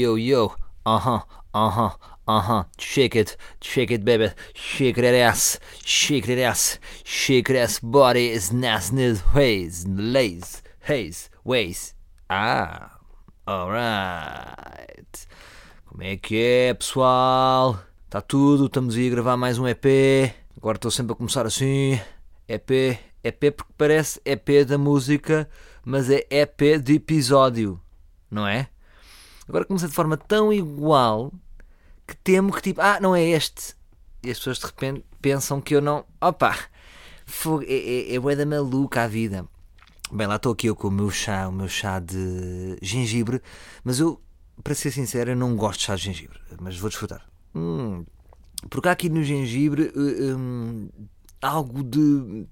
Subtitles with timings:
[0.00, 0.54] yo, yo.
[0.86, 1.20] Uh-huh,
[1.52, 1.90] uh-huh,
[2.26, 2.64] uh-huh.
[2.78, 4.30] Shake it, shake it, baby.
[4.54, 7.78] Shake that ass, shake that ass, shake that ass.
[7.80, 11.94] Body is nasty ways, lays, haze, ways.
[12.30, 12.98] Ah,
[13.46, 15.26] alright.
[15.86, 17.78] Como é que é, pessoal?
[18.06, 20.34] Está tudo, estamos aí a gravar mais um EP.
[20.56, 22.00] Agora estou sempre a começar assim.
[22.48, 25.48] EP, EP porque parece EP da música,
[25.84, 27.80] mas é EP de episódio,
[28.30, 28.68] não é?
[29.50, 31.32] Agora começa de forma tão igual
[32.06, 33.74] que temo que tipo, ah, não é este.
[34.22, 36.04] E as pessoas de repente pensam que eu não.
[36.20, 36.56] Opa!
[37.26, 39.44] Fogo, é, é, é da maluca a vida.
[40.12, 43.42] Bem, lá estou aqui eu com o meu chá, o meu chá de gengibre,
[43.82, 44.22] mas eu,
[44.62, 47.28] para ser sincero, eu não gosto de chá de gengibre, mas vou desfrutar.
[47.52, 48.04] Hum,
[48.68, 50.88] porque há aqui no gengibre hum,
[51.42, 52.46] algo de,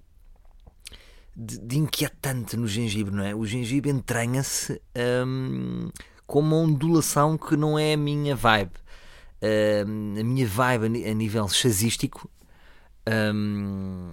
[1.37, 3.37] de, de, inquietante no gengibre, não é?
[3.37, 4.83] O gengibre entranha-se
[5.25, 5.91] hum,
[6.29, 8.75] com uma ondulação que não é a minha vibe.
[9.43, 12.31] Hum, a minha vibe a nível chazístico
[13.35, 14.11] um,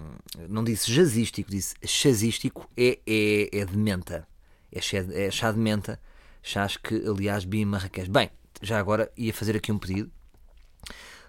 [0.47, 4.25] não disse jazzístico, disse chazístico, é, é, é de menta.
[4.71, 5.99] É chá, é chá de menta.
[6.41, 8.09] Chás que, aliás, vi em Marrakech.
[8.09, 8.29] Bem,
[8.61, 10.09] já agora ia fazer aqui um pedido.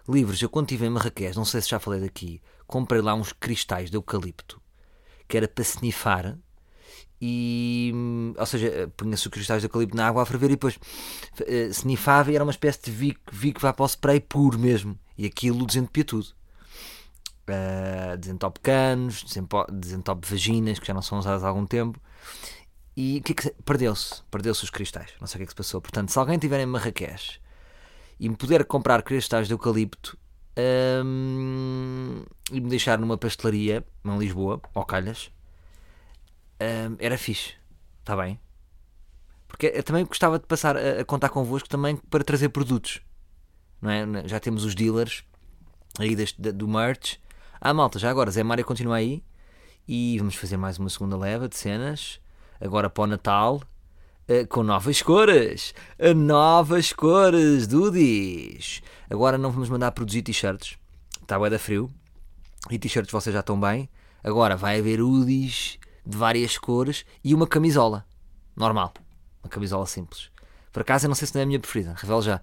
[0.08, 3.32] Livros, eu quando estive em Marrakech, não sei se já falei daqui, comprei lá uns
[3.32, 4.62] cristais de eucalipto
[5.28, 6.38] que era para snifar
[7.20, 7.92] e
[8.36, 12.30] ou seja, punha-se os cristais de eucalipto na água a ferver e depois uh, snifava
[12.30, 15.66] e era uma espécie de Vic, Vic vá para o spray puro mesmo e aquilo
[15.66, 16.36] desentupia tudo
[17.48, 19.24] uh, desentope canos,
[19.72, 22.00] desentope vaginas, que já não são usadas há algum tempo.
[22.96, 25.10] E que, é que perdeu-se, perdeu-se os cristais.
[25.20, 25.80] Não sei o que é que se passou.
[25.80, 27.38] Portanto, se alguém tiver em Marrakech
[28.18, 30.16] e me puder comprar cristais de eucalipto
[31.04, 35.30] um, e me deixar numa pastelaria em Lisboa, ou Calhas,
[36.60, 37.54] um, era fixe.
[38.00, 38.40] Está bem?
[39.48, 43.00] Porque eu também gostava de passar a, a contar convosco também para trazer produtos.
[43.80, 44.28] Não é?
[44.28, 45.24] Já temos os dealers
[45.98, 47.18] aí deste, do merch
[47.60, 49.24] ah, malta, já agora, Zé Mário continua aí
[49.88, 52.20] e vamos fazer mais uma segunda leva de cenas,
[52.60, 53.62] agora para o Natal,
[54.28, 55.74] uh, com novas cores.
[56.14, 58.82] Novas cores, Dudis.
[59.08, 60.76] Agora não vamos mandar produzir t-shirts,
[61.22, 61.90] está bué da frio,
[62.70, 63.88] e t-shirts vocês já estão bem.
[64.22, 68.06] Agora vai haver UDIs de várias cores e uma camisola,
[68.54, 68.94] normal,
[69.42, 70.30] uma camisola simples.
[70.72, 72.40] Por acaso eu não sei se não é a minha preferida, revelo já.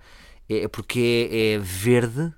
[0.49, 2.33] É porque é, é verde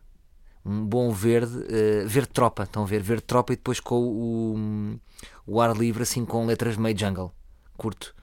[0.66, 3.02] um bom verde, uh, verde tropa, estão a ver?
[3.02, 5.00] Verde tropa e depois com o,
[5.46, 7.32] o ar livre, assim com letras meio jungle.
[7.78, 8.16] Curto.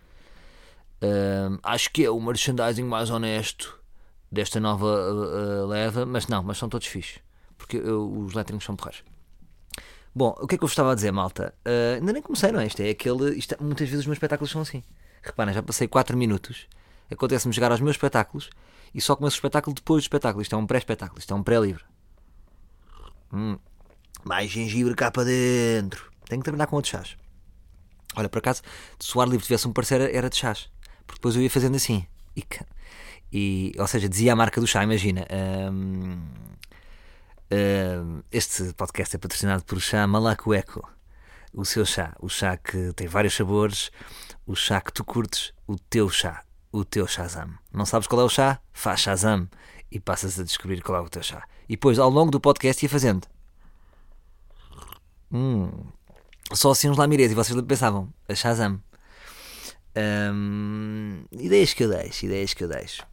[1.01, 3.81] Uh, acho que é o merchandising mais honesto
[4.31, 7.21] desta nova uh, leva, mas não, mas são todos fixos,
[7.57, 9.05] porque os letrinhos são porreiros.
[10.15, 11.55] Bom, o que é que eu estava a dizer, malta?
[11.99, 12.67] ainda nem comecei, não é?
[12.67, 13.37] Isto é aquele.
[13.37, 14.83] Isto, é, muitas vezes os meus espetáculos são assim.
[15.23, 16.67] Reparem, já passei 4 minutos.
[17.11, 18.51] Acontece-me jogar aos meus espetáculos
[18.95, 20.43] e só começo o espetáculo depois do espetáculo.
[20.43, 21.85] Isto é um pré-espetáculo, isto é um pré-livre.
[23.33, 23.59] Hum,
[24.25, 26.11] mais gengibre cá para dentro.
[26.27, 27.17] Tenho que trabalhar com outros chás.
[28.15, 28.63] Olha, por acaso,
[28.99, 30.71] se o ar livre tivesse um parceiro, era de chás.
[31.07, 32.07] Porque depois eu ia fazendo assim.
[32.37, 32.45] E,
[33.33, 35.27] e ou seja, dizia a marca do chá, imagina.
[35.71, 36.21] Um,
[38.31, 40.89] este podcast é patrocinado por chá Malacueco.
[41.53, 42.15] O seu chá.
[42.19, 43.91] O chá que tem vários sabores.
[44.47, 45.53] O chá que tu curtes.
[45.67, 46.45] O teu chá.
[46.73, 47.51] O teu Shazam.
[47.71, 48.59] Não sabes qual é o chá?
[48.73, 49.47] Faz Shazam
[49.91, 51.47] e passas a descobrir qual é o teu chá.
[51.69, 53.27] E depois, ao longo do podcast, ia fazendo.
[55.31, 55.71] Hum,
[56.55, 57.33] só assim uns lamirés.
[57.33, 58.83] E vocês pensavam, a Shazam.
[59.95, 63.07] Hum, ideias que eu deixo, ideias que eu deixo.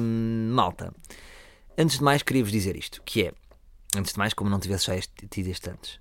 [0.00, 0.94] Hum, malta,
[1.78, 3.32] antes de mais, queria-vos dizer isto: que é,
[3.96, 6.00] antes de mais, como não tivesse já este, tido este antes,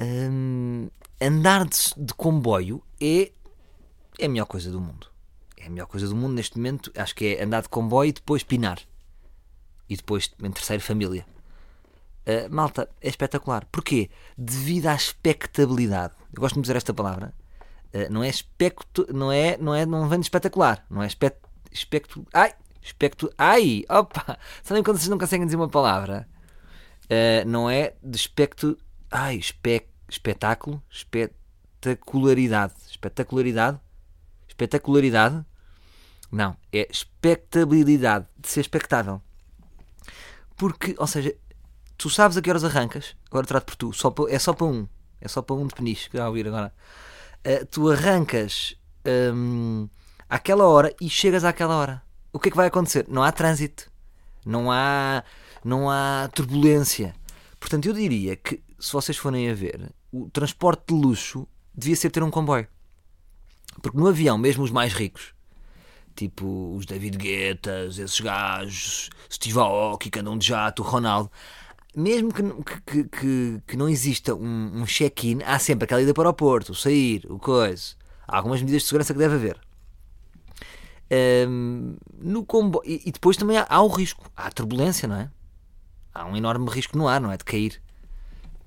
[0.00, 0.88] hum,
[1.20, 3.32] andar de, de comboio é,
[4.18, 5.14] é a melhor coisa do mundo
[5.64, 6.92] é a melhor coisa do mundo neste momento.
[6.94, 8.78] Acho que é andar de comboio e depois pinar.
[9.88, 11.26] E depois, em terceiro, família.
[12.26, 13.66] Uh, malta, é espetacular.
[13.72, 14.10] Porquê?
[14.36, 16.14] Devido à espectabilidade.
[16.32, 17.34] Eu gosto de dizer esta palavra.
[17.94, 20.84] Uh, não é especto, não é, não é, não vem de espetacular.
[20.90, 21.36] Não é espet,
[21.72, 22.54] especto, ai,
[22.84, 24.38] especto, ai, opa.
[24.62, 26.28] Sabem quando vocês não conseguem dizer uma palavra?
[27.04, 28.78] Uh, não é de especto,
[29.10, 33.80] ai, espe, espetáculo, espetacularidade, espetacularidade,
[34.46, 35.44] espetacularidade.
[36.30, 39.22] Não, é expectabilidade, de ser expectável.
[40.56, 41.34] Porque, ou seja,
[41.96, 44.66] tu sabes a que horas arrancas, agora trato por tu, só para, é só para
[44.66, 44.88] um,
[45.20, 46.72] é só para um de peniche, que vai ouvir agora.
[47.46, 48.76] Uh, tu arrancas
[49.34, 49.88] um,
[50.28, 52.02] àquela hora e chegas àquela hora.
[52.34, 53.06] O que é que vai acontecer?
[53.08, 53.88] Não há trânsito,
[54.44, 55.22] não há,
[55.64, 57.14] não há turbulência.
[57.60, 62.10] Portanto, eu diria que, se vocês forem a ver, o transporte de luxo devia ser
[62.10, 62.66] ter um comboio.
[63.80, 65.32] Porque no avião, mesmo os mais ricos,
[66.16, 71.30] tipo os David Guettas, esses gajos, Steve Aoki que andam de jato, Ronaldo.
[71.94, 72.42] Mesmo que,
[72.84, 76.72] que, que, que não exista um, um check-in, há sempre aquela ida para o aeroporto,
[76.72, 77.94] o sair, o coisa.
[78.26, 79.56] Há algumas medidas de segurança que deve haver.
[82.18, 82.82] No combo...
[82.84, 85.30] E, e, depois também há, há o risco, há turbulência, não é?
[86.12, 87.36] Há um enorme risco no ar, não é?
[87.36, 87.80] De cair.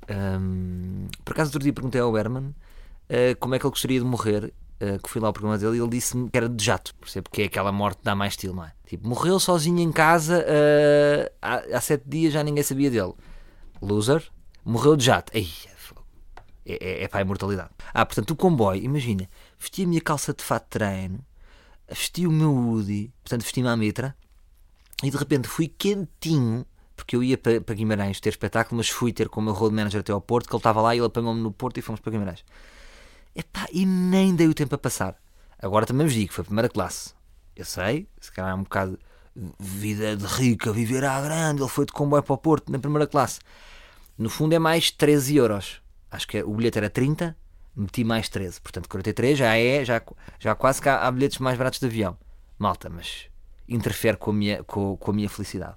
[0.09, 4.05] Um, por acaso, outro dia perguntei ao Herman uh, como é que ele gostaria de
[4.05, 4.53] morrer.
[4.79, 6.93] Uh, que fui lá ao programa dele e ele disse-me que era de jato?
[7.23, 8.73] Porque é aquela morte que dá mais estilo, não é?
[8.85, 13.13] Tipo, morreu sozinho em casa uh, há, há sete dias, já ninguém sabia dele.
[13.81, 14.23] Loser,
[14.63, 15.31] morreu de jato.
[15.35, 15.49] Ei,
[16.67, 17.69] é, é, é para a imortalidade.
[17.93, 21.19] Ah, portanto, o comboio, imagina, vesti a minha calça de fato de treino,
[21.89, 24.15] vesti o meu hoodie, portanto, vesti-me à mitra,
[25.03, 26.65] e de repente fui quentinho
[26.97, 29.73] porque eu ia para, para Guimarães ter espetáculo, mas fui ter com o meu road
[29.73, 32.01] manager até ao Porto, que ele estava lá e ele apanhou-me no Porto e fomos
[32.01, 32.43] para Guimarães.
[33.35, 35.15] Epá, e nem dei o tempo a passar.
[35.59, 37.13] Agora também vos digo, foi a primeira classe.
[37.55, 38.99] Eu sei, se calhar é um bocado
[39.59, 43.05] vida de rica, viver à grande, ele foi de comboio para o Porto na primeira
[43.05, 43.39] classe.
[44.17, 45.81] No fundo é mais 13 euros.
[46.09, 47.37] Acho que o bilhete era 30,
[47.77, 48.59] meti mais 13.
[48.59, 50.01] Portanto, 43 já é, já,
[50.39, 52.17] já quase que há, há bilhetes mais baratos de avião.
[52.57, 53.27] Malta, mas
[53.69, 55.75] interfere com a minha, com, com a minha felicidade.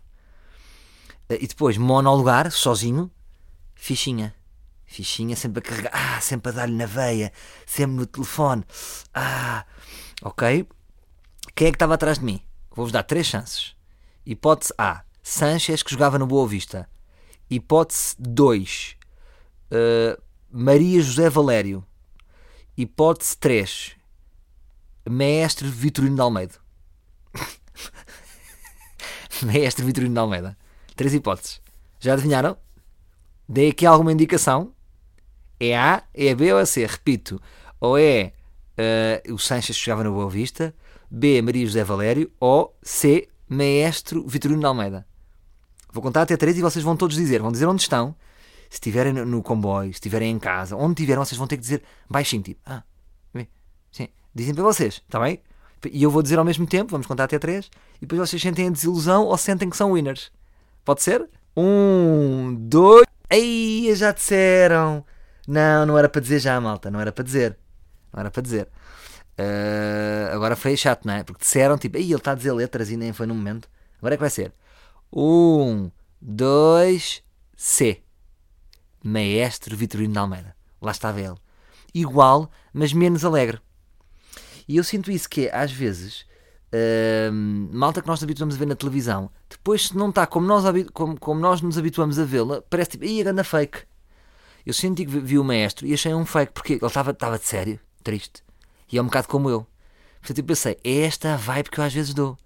[1.29, 3.11] E depois, monolugar, sozinho,
[3.75, 4.35] fichinha.
[4.85, 7.33] Fichinha sempre a carregar, ah, sempre a dar-lhe na veia,
[7.65, 8.65] sempre no telefone.
[9.15, 9.65] Ah,
[10.23, 10.67] ok.
[11.55, 12.43] Quem é que estava atrás de mim?
[12.75, 13.77] Vou-vos dar três chances.
[14.27, 16.89] Hipótese A, Sanchez, que jogava no Boa Vista.
[17.49, 18.97] Hipótese 2,
[19.71, 21.85] uh, Maria José Valério.
[22.81, 23.95] Hipótese 3,
[25.07, 26.55] Mestre Vitorino de Almeida.
[29.45, 30.57] Mestre Vitorino de Almeida.
[30.97, 31.61] Três hipóteses.
[31.99, 32.57] Já adivinharam?
[33.47, 34.73] Dei aqui alguma indicação.
[35.61, 36.87] É A, é B ou é C?
[36.87, 37.39] Repito.
[37.79, 38.33] Ou é
[39.29, 40.75] uh, o Sanches que jogava no Boa Vista,
[41.11, 45.07] B, Maria José Valério, ou C, Maestro Vitorino de Almeida.
[45.93, 47.43] Vou contar até três e vocês vão todos dizer.
[47.43, 48.17] Vão dizer onde estão.
[48.71, 51.83] Se estiverem no comboio, se estiverem em casa, onde estiverem, vocês vão ter que dizer
[52.09, 52.83] baixinho, tipo, ah,
[53.91, 55.43] sim, dizem para vocês, está bem?
[55.91, 58.69] E eu vou dizer ao mesmo tempo, vamos contar até três, e depois vocês sentem
[58.69, 60.31] a desilusão ou sentem que são winners.
[60.85, 61.29] Pode ser?
[61.57, 63.07] Um, dois.
[63.29, 65.05] Aí já disseram.
[65.47, 66.91] Não, não era para dizer já, malta.
[66.91, 67.59] Não era para dizer.
[68.13, 68.69] Não era para dizer.
[69.39, 71.23] Uh, agora foi chato, não é?
[71.23, 73.69] Porque disseram tipo, aí ele está a dizer letras e nem foi no momento.
[73.99, 74.53] Agora é que vai ser.
[75.13, 75.91] Um,
[76.21, 77.23] dois,
[77.57, 78.03] C.
[79.03, 80.57] Maestro Vitorino de Almeida.
[80.81, 81.37] Lá estava ele.
[81.95, 83.61] Igual, mas menos alegre.
[84.69, 86.25] E eu sinto isso que é, às vezes
[86.71, 87.33] uh,
[87.73, 91.19] malta que nós habituamos a ver na televisão, depois se não está como nós, como,
[91.19, 93.83] como nós nos habituamos a vê-la, parece tipo, ia ganda fake.
[94.65, 97.81] Eu senti que vi o maestro e achei um fake, porque ele estava de sério,
[98.03, 98.43] triste.
[98.93, 99.67] E é um bocado como eu.
[100.21, 102.37] Portanto, eu pensei, é esta a vibe que eu às vezes dou.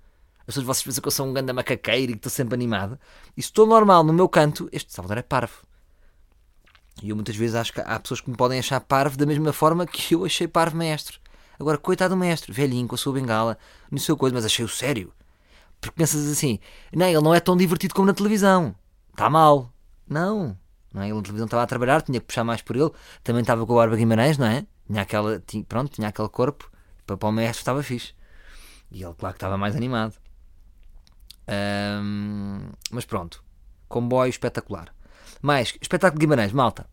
[0.41, 2.99] As pessoas vocês pensam que eu sou um ganda macaqueiro e que estou sempre animado.
[3.37, 5.55] E se estou normal no meu canto, este Salvador é parvo.
[7.03, 9.53] E eu muitas vezes acho que há pessoas que me podem achar parvo da mesma
[9.53, 11.20] forma que eu achei parvo maestro.
[11.58, 13.58] Agora, coitado do mestre, velhinho, com a sua bengala,
[13.91, 15.13] no seu coisa, mas achei-o sério.
[15.81, 16.58] Porque pensas assim,
[16.93, 18.74] não, ele não é tão divertido como na televisão.
[19.10, 19.72] Está mal.
[20.08, 20.56] Não.
[20.93, 21.06] não é?
[21.06, 22.91] Ele na televisão estava a trabalhar, tinha que puxar mais por ele.
[23.22, 24.67] Também estava com o Barba Guimarães, não é?
[24.86, 26.70] Tinha aquela, tinha, pronto, tinha aquele corpo.
[27.06, 28.15] Para, o mestre estava fixe.
[28.91, 30.15] E ele, claro que estava mais animado.
[32.91, 33.43] mas pronto.
[33.89, 34.94] Comboio espetacular.
[35.44, 36.86] Mais, espetáculo de Guimarães, malta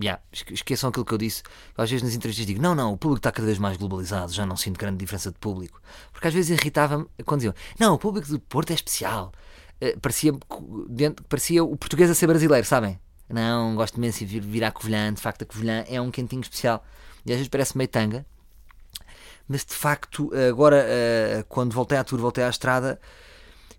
[0.00, 1.42] yeah, esqueçam aquilo que eu disse.
[1.76, 4.46] às vezes nas entrevistas digo: não, não, o público está cada vez mais globalizado, já
[4.46, 5.80] não sinto grande diferença de público.
[6.12, 9.32] Porque às vezes irritava-me quando diziam: não, o público do Porto é especial.
[9.82, 10.32] Uh, parecia,
[10.88, 12.98] dentro, parecia o português a ser brasileiro, sabem?
[13.28, 15.12] Não, gosto imenso de vir, vir à Covilhã.
[15.12, 16.84] De facto, a Covilhã é um quentinho especial.
[17.26, 18.24] E às vezes parece meio tanga.
[19.48, 23.00] Mas de facto, agora, uh, quando voltei à tour, voltei à estrada,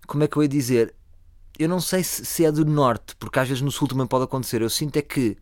[0.06, 0.94] como é que eu ia dizer?
[1.62, 4.24] Eu não sei se, se é do norte, porque às vezes no sul também pode
[4.24, 4.62] acontecer.
[4.62, 5.36] Eu sinto é que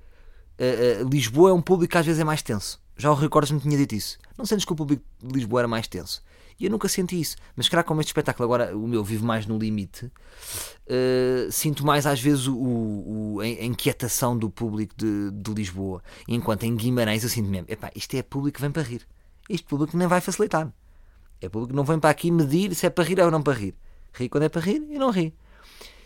[0.59, 2.81] uh, Lisboa é um público que às vezes é mais tenso.
[2.97, 4.19] Já o Recordes me tinha dito isso.
[4.37, 6.23] Não sentes que o público de Lisboa era mais tenso?
[6.59, 7.37] E eu nunca senti isso.
[7.57, 12.07] Mas será como este espetáculo agora, o meu, vive mais no limite, uh, sinto mais
[12.07, 16.03] às vezes o, o, a inquietação do público de, de, Lisboa.
[16.29, 19.07] Enquanto em Guimarães eu sinto mesmo, epá, isto é público que vem para rir.
[19.49, 20.71] Este público nem vai facilitar.
[21.41, 23.59] É público que não vem para aqui medir se é para rir ou não para
[23.59, 23.75] rir.
[24.13, 25.35] Ri quando é para rir e não ri.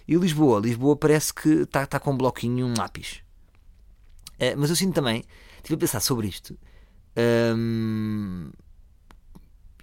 [0.07, 0.61] E Lisboa?
[0.61, 3.23] Lisboa parece que está tá com um bloquinho um lápis.
[4.35, 5.25] Uh, mas eu sinto também,
[5.57, 6.59] estive a pensar sobre isto
[7.17, 8.51] um,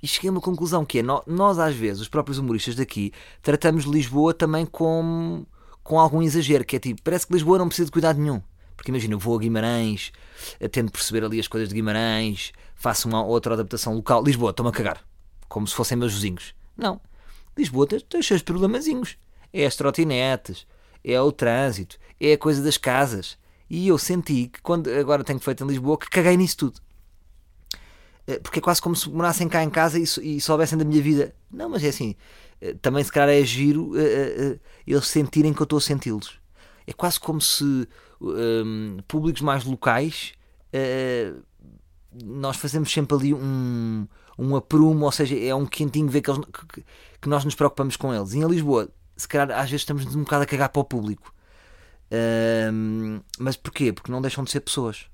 [0.02, 3.12] e cheguei a uma conclusão que é nós, às vezes, os próprios humoristas daqui,
[3.42, 5.46] tratamos Lisboa também com,
[5.84, 8.42] com algum exagero, que é tipo, parece que Lisboa não precisa de cuidado nenhum.
[8.76, 10.12] Porque imagina, eu vou a Guimarães,
[10.60, 14.24] eh, tento perceber ali as coisas de Guimarães, faço uma outra adaptação local.
[14.24, 15.06] Lisboa, estou-me a cagar.
[15.48, 16.56] Como se fossem meus vizinhos.
[16.76, 17.00] Não.
[17.56, 19.18] Lisboa tem os seus problemazinhos.
[19.54, 20.66] É as trotinetes,
[21.04, 23.38] é o trânsito, é a coisa das casas.
[23.70, 26.82] E eu senti que quando agora tenho feito em Lisboa que caguei nisso tudo.
[28.28, 30.04] Eh, porque é quase como se morassem cá em casa e,
[30.36, 31.34] e soubessem da minha vida.
[31.50, 32.16] Não, mas é assim.
[32.60, 36.40] Eh, também se calhar é giro uh, eles sentirem que eu estou a senti-los.
[36.86, 37.88] É quase como se
[38.20, 40.34] um, públicos mais locais
[40.74, 41.42] uh,
[42.24, 46.42] nós fazemos sempre ali um, um aprumo, ou seja, é um quentinho ver que, eles,
[46.46, 46.84] que,
[47.22, 48.34] que, nós nos preocupamos com eles.
[48.34, 48.90] E em Lisboa,
[49.22, 51.34] se calhar às vezes estamos um bocado a cagar para o público.
[52.12, 53.94] Uh, mas porquê?
[53.94, 55.06] Porque não deixam de ser pessoas.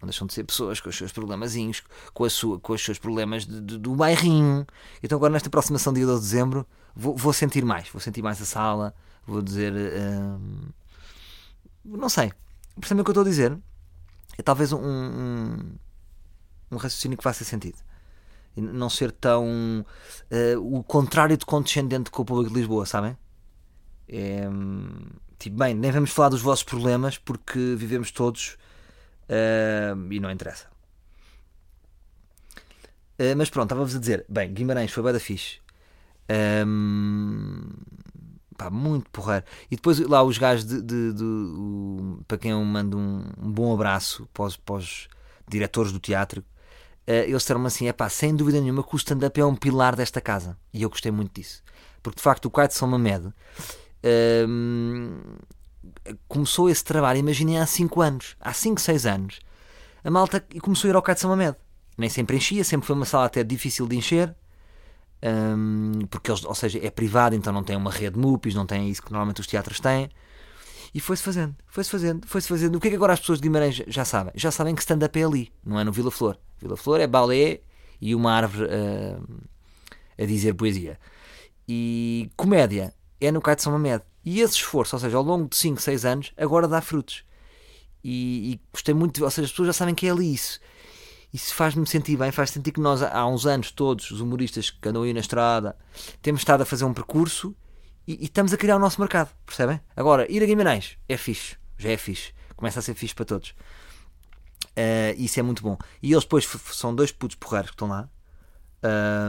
[0.00, 1.82] Não deixam de ser pessoas com os seus problemazinhos,
[2.14, 4.66] com, a sua, com os seus problemas de, de, do bairrinho.
[5.02, 8.40] Então agora nesta aproximação dia 12 de dezembro vou, vou sentir mais, vou sentir mais
[8.40, 8.94] a sala,
[9.26, 9.72] vou dizer.
[9.72, 10.72] Uh,
[11.84, 12.32] não sei.
[12.78, 13.58] Percebem o que eu estou a dizer?
[14.38, 15.74] É talvez um, um,
[16.70, 17.78] um raciocínio que faça sentido.
[18.56, 19.84] Não ser tão.
[20.30, 23.16] Uh, o contrário de condescendente com o público de Lisboa, sabem?
[24.12, 24.48] É,
[25.38, 28.56] tipo, bem, nem vamos falar dos vossos problemas porque vivemos todos
[29.28, 30.66] uh, e não interessa.
[33.18, 35.60] Uh, mas pronto, estava-vos a dizer, bem, Guimarães foi da fixe.
[36.66, 37.68] Um,
[38.56, 39.44] pá, muito porreiro.
[39.70, 43.52] E depois lá os gajos de, de, de, de para quem eu mando um, um,
[43.52, 45.08] bom abraço para os, para os
[45.46, 49.40] diretores do teatro, uh, eles disseram-me assim: é pá, sem dúvida nenhuma que o stand-up
[49.40, 50.58] é um pilar desta casa.
[50.72, 51.62] E eu gostei muito disso.
[52.02, 53.32] Porque de facto o de São Mamed
[56.28, 59.40] começou esse trabalho, imaginei há 5 anos, há 5, 6 anos.
[60.02, 61.56] A malta começou a ir ao de São Mamed.
[61.98, 64.34] Nem sempre enchia, sempre foi uma sala até difícil de encher
[66.08, 69.02] porque eles, ou seja, é privado, então não tem uma rede MUPIs, não tem isso
[69.02, 70.08] que normalmente os teatros têm.
[70.92, 72.76] E foi-se fazendo, foi-se fazendo, foi-se fazendo.
[72.76, 74.32] O que é que agora as pessoas de Guimarães já sabem?
[74.34, 76.36] Já sabem que stand-up é ali, não é no Vila Flor.
[76.58, 77.60] Vila Flor é balé
[78.00, 79.40] e uma árvore uh,
[80.18, 80.98] a dizer poesia.
[81.68, 84.02] E comédia é no de São Mamed.
[84.24, 87.24] E esse esforço, ou seja, ao longo de 5, 6 anos, agora dá frutos.
[88.02, 90.60] E, e gostei muito, ou seja, as pessoas já sabem que é ali isso
[91.32, 94.88] isso faz-me sentir bem, faz sentir que nós há uns anos todos, os humoristas que
[94.88, 95.76] andam aí na estrada,
[96.20, 97.54] temos estado a fazer um percurso
[98.06, 99.80] e, e, estamos a criar o nosso mercado, percebem?
[99.94, 103.50] Agora, ir a Guimarães é fixe, já é fixe, começa a ser fixe para todos.
[104.70, 105.76] Uh, isso é muito bom.
[106.02, 108.08] E eles depois são dois putos porreiros que estão lá,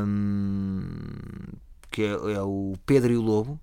[0.06, 1.06] um,
[1.92, 3.60] que é, é o Pedro e o Lobo,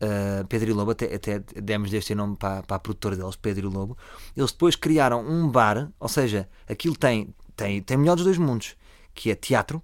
[0.00, 3.68] uh, Pedro e Lobo, até, até demos deste nome para, para a produtora deles, Pedro
[3.68, 3.96] e Lobo,
[4.36, 8.76] eles depois criaram um bar, ou seja, aquilo tem, tem, tem melhor dos dois mundos,
[9.14, 9.82] que é teatro,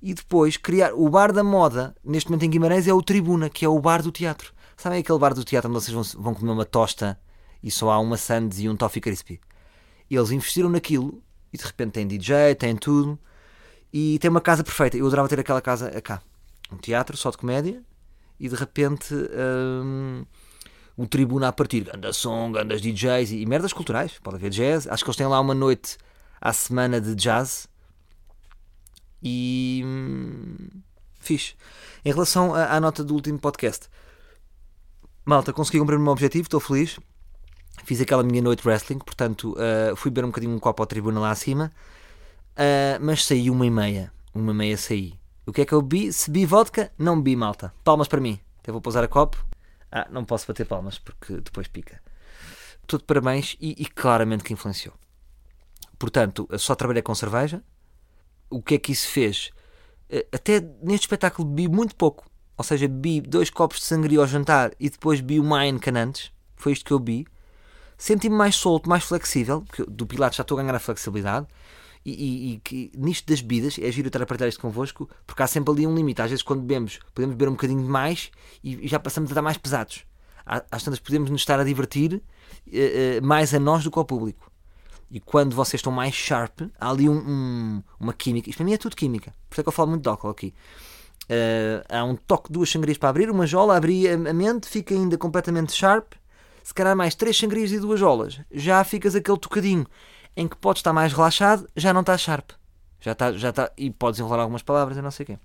[0.00, 3.64] e depois criar o bar da moda, neste momento em Guimarães, é o Tribuna, que
[3.64, 4.52] é o bar do teatro.
[4.76, 7.18] Sabem aquele bar do teatro onde vocês vão, vão comer uma tosta
[7.62, 9.40] e só há uma sandes e um toffee crispy?
[10.10, 11.22] Eles investiram naquilo
[11.52, 13.16] e de repente tem DJ, tem tudo
[13.92, 14.96] e tem uma casa perfeita.
[14.96, 16.20] Eu adorava ter aquela casa cá.
[16.72, 17.82] Um teatro só de comédia
[18.42, 20.26] e de repente um,
[20.98, 24.88] um tribuna a partir, ganda som, gandas DJs e, e merdas culturais, pode haver jazz.
[24.88, 25.96] Acho que eles têm lá uma noite
[26.40, 27.68] à semana de jazz
[29.22, 30.56] e hum,
[31.20, 31.54] fixe.
[32.04, 33.88] Em relação à, à, nota do último podcast,
[35.24, 36.98] malta, consegui cumprir o meu objetivo, estou feliz.
[37.84, 41.20] Fiz aquela minha noite wrestling, portanto uh, fui beber um bocadinho um copo ao tribuna
[41.20, 41.72] lá acima,
[42.56, 44.12] uh, mas saí uma e meia.
[44.34, 45.21] Uma e meia saí.
[45.44, 46.12] O que é que eu bebi?
[46.12, 47.74] Se bebi vodka, não bebi malta.
[47.82, 48.38] Palmas para mim.
[48.60, 49.44] Até vou pousar a copo.
[49.90, 52.00] Ah, não posso bater palmas porque depois pica.
[52.86, 54.94] Tudo parabéns e, e claramente que influenciou.
[55.98, 57.62] Portanto, só trabalhei com cerveja.
[58.48, 59.50] O que é que isso fez?
[60.08, 62.30] Eh, até neste espetáculo bebi muito pouco.
[62.56, 66.32] Ou seja, bebi dois copos de sangria ao jantar e depois bebi o Mayan Canantes.
[66.54, 67.26] Foi isto que eu bebi.
[67.98, 69.62] Senti-me mais solto, mais flexível.
[69.62, 71.48] Porque do Pilates já estou a ganhar a flexibilidade
[72.04, 75.46] e, e, que nisto das bebidas, é giro estar a partilhar isto convosco, porque há
[75.46, 76.20] sempre ali um limite.
[76.20, 78.30] Às vezes, quando bebemos, podemos beber um bocadinho mais
[78.62, 80.04] e, e já passamos a estar mais pesados.
[80.44, 84.04] Às tantas, podemos nos estar a divertir uh, uh, mais a nós do que ao
[84.04, 84.50] público.
[85.08, 88.48] E quando vocês estão mais sharp, há ali um, um, uma química.
[88.48, 89.32] Isto para mim é tudo química.
[89.48, 90.54] Por isso é que eu falo muito de álcool aqui.
[91.24, 94.94] Uh, há um toque de duas sangrias para abrir, uma jola, abrir a mente, fica
[94.94, 96.14] ainda completamente sharp.
[96.64, 99.86] Se calhar mais três sangrias e duas jolas, já ficas aquele tocadinho
[100.36, 102.50] em que podes estar mais relaxado, já não estás sharp.
[103.00, 105.38] Já está, já está, e podes enrolar algumas palavras e não sei o quê.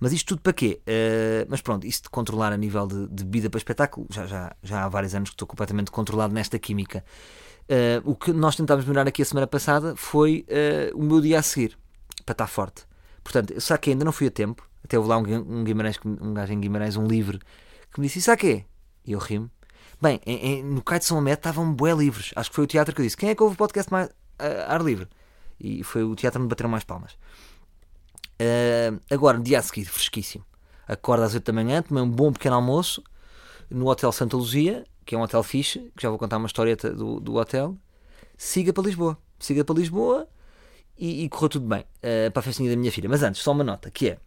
[0.00, 0.80] Mas isto tudo para quê?
[0.86, 4.56] Uh, mas pronto, isso de controlar a nível de, de bebida para espetáculo, já, já,
[4.62, 7.04] já há vários anos que estou completamente controlado nesta química.
[7.64, 11.40] Uh, o que nós tentámos melhorar aqui a semana passada foi uh, o meu dia
[11.40, 11.76] a seguir,
[12.24, 12.84] para estar forte.
[13.24, 16.32] Portanto, eu saquei, ainda não fui a tempo, até houve lá um, um, Guimarães, um
[16.32, 17.40] gajo em Guimarães, um livre,
[17.92, 18.64] que me disse: Isso quê?
[19.04, 19.50] E eu rimo.
[20.00, 22.32] Bem, em, em, no Caio de São Amé estavam bué livres.
[22.36, 24.08] Acho que foi o teatro que eu disse: quem é que ouve o podcast mais
[24.08, 24.12] uh,
[24.68, 25.08] ar livre?
[25.58, 27.12] E foi o teatro onde bateram mais palmas.
[28.40, 30.44] Uh, agora, dia a seguir, fresquíssimo.
[30.86, 33.02] Acorda às 8 da manhã, tomei um bom pequeno almoço
[33.68, 36.90] no Hotel Santa Luzia, que é um hotel fixe, que já vou contar uma historieta
[36.94, 37.76] do, do hotel.
[38.36, 39.18] Siga para Lisboa.
[39.38, 40.28] Siga para Lisboa
[40.96, 43.08] e, e correu tudo bem uh, para a festinha da minha filha.
[43.08, 44.18] Mas antes, só uma nota, que é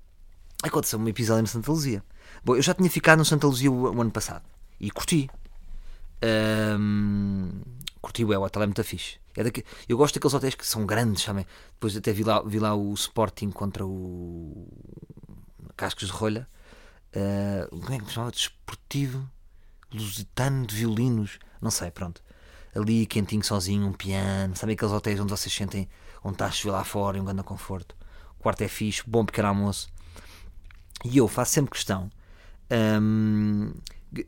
[0.61, 2.03] aconteceu um episódio no Santa Luzia.
[2.43, 4.43] Bom, eu já tinha ficado no Santa Luzia o, o ano passado
[4.79, 5.29] e curti.
[6.23, 7.61] Um,
[8.01, 9.19] curti o hotel é muito fixe.
[9.35, 11.45] É daqui, eu gosto daqueles hotéis que são grandes também.
[11.73, 14.67] Depois até vi lá, vi lá o Sporting contra o
[15.77, 16.47] Cascos de Rolha.
[17.15, 18.31] Uh, como é que me chamava?
[18.31, 19.29] Desportivo
[19.93, 21.39] Lusitano de Violinos.
[21.61, 22.21] Não sei, pronto.
[22.75, 24.55] Ali quentinho sozinho, um piano.
[24.55, 25.89] Sabe aqueles hotéis onde vocês sentem
[26.23, 27.95] onde está a chover lá fora e um grande conforto.
[28.39, 29.89] O quarto é fixe, bom pequeno almoço.
[31.03, 32.09] E eu faço sempre questão.
[32.71, 33.73] Hum,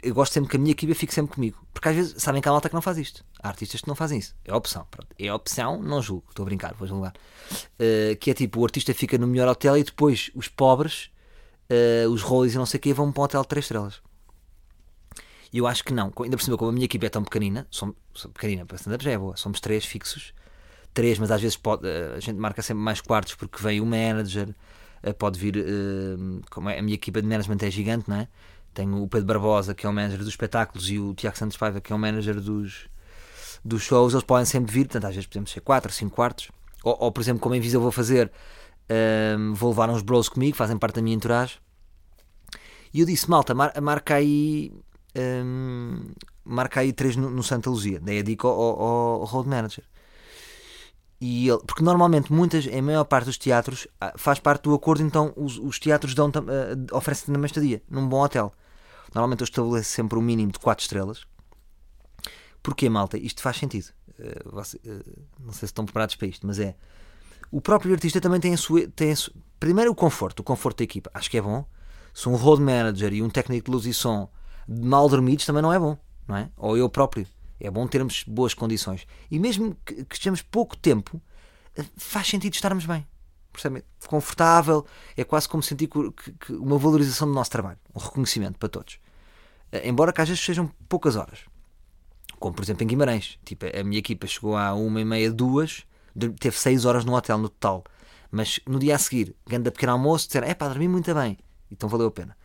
[0.02, 1.58] eu gosto sempre que a minha equipa fique sempre comigo.
[1.74, 3.24] Porque às vezes sabem que há malta que não faz isto.
[3.42, 4.36] Há artistas que não fazem isso.
[4.46, 4.88] É opção.
[4.90, 5.08] Pronto.
[5.20, 6.26] É opção, não julgo.
[6.30, 7.14] Estou a brincar, vou julgar.
[7.52, 11.12] Uh, que é tipo: o artista fica no melhor hotel e depois os pobres,
[11.70, 14.02] uh, os rollies e não sei o quê, vão para um hotel de 3 estrelas.
[15.52, 16.12] E eu acho que não.
[16.22, 17.96] Ainda por cima, como a minha equipa é tão pequenina, somos,
[18.34, 20.34] pequenina para stand-up já é boa, somos três fixos
[20.94, 23.86] três, mas às vezes pode, eh, a gente marca sempre mais quartos porque vem o
[23.86, 24.54] manager,
[25.18, 25.56] pode vir,
[26.50, 28.28] como é, a minha equipa de management é gigante, não é?
[28.74, 31.80] Tenho o Pedro Barbosa, que é o manager dos espetáculos, e o Tiago Santos Paiva,
[31.80, 32.90] que é o manager dos,
[33.64, 34.14] dos shows.
[34.14, 36.52] Eles podem sempre vir, portanto, às vezes podemos ser 4 ou 5 quartos.
[36.84, 38.32] Ou, ou, por exemplo, como em Visa eu vou fazer,
[39.38, 41.60] um, vou levar uns bros comigo, fazem parte da minha entourage.
[42.94, 44.72] E eu disse, malta, mar, marca aí.
[45.16, 46.12] Um,
[46.44, 48.00] marca aí 3 no, no, Santa Luzia.
[48.00, 49.84] Dei a dica ao, ao, ao road manager.
[51.20, 55.04] E ele, porque normalmente, muitas, em maior parte dos teatros, ah, faz parte do acordo,
[55.04, 58.52] então os, os teatros dão, uh, oferecem também estadia, num bom hotel.
[59.14, 61.26] Normalmente eu estabeleço sempre um mínimo de 4 estrelas.
[62.62, 63.18] Porquê, malta?
[63.18, 63.90] Isto faz sentido.
[64.20, 66.76] Uh, você, uh, não sei se estão preparados para isto, mas é.
[67.52, 68.88] O próprio artista também tem a sua.
[68.88, 71.12] Tem a sua primeiro, o conforto, o conforto da equipa.
[71.14, 71.66] Acho que é bom.
[72.14, 74.30] Se um road manager e um técnico de luz e som
[74.68, 75.98] mal dormidos também não é bom,
[76.28, 76.50] não é?
[76.58, 77.28] Ou eu próprio.
[77.60, 79.08] É bom termos boas condições.
[79.32, 81.22] E mesmo que, que estejamos pouco tempo,
[81.78, 83.08] eh, faz sentido estarmos bem.
[83.52, 83.84] Percebem?
[84.08, 88.68] Confortável, é quase como sentir que, que, uma valorização do nosso trabalho, um reconhecimento para
[88.68, 89.00] todos.
[89.74, 91.40] Eh, embora que às vezes sejam poucas horas.
[92.40, 93.40] Como por exemplo em Guimarães.
[93.44, 95.84] Tipo, a minha equipa chegou à uma e meia, duas,
[96.40, 97.84] teve seis horas no hotel no total.
[98.32, 101.38] Mas no dia a seguir, ganhando a pequeno almoço, disseram: é pá, dormi muito bem.
[101.72, 102.38] Então valeu a pena.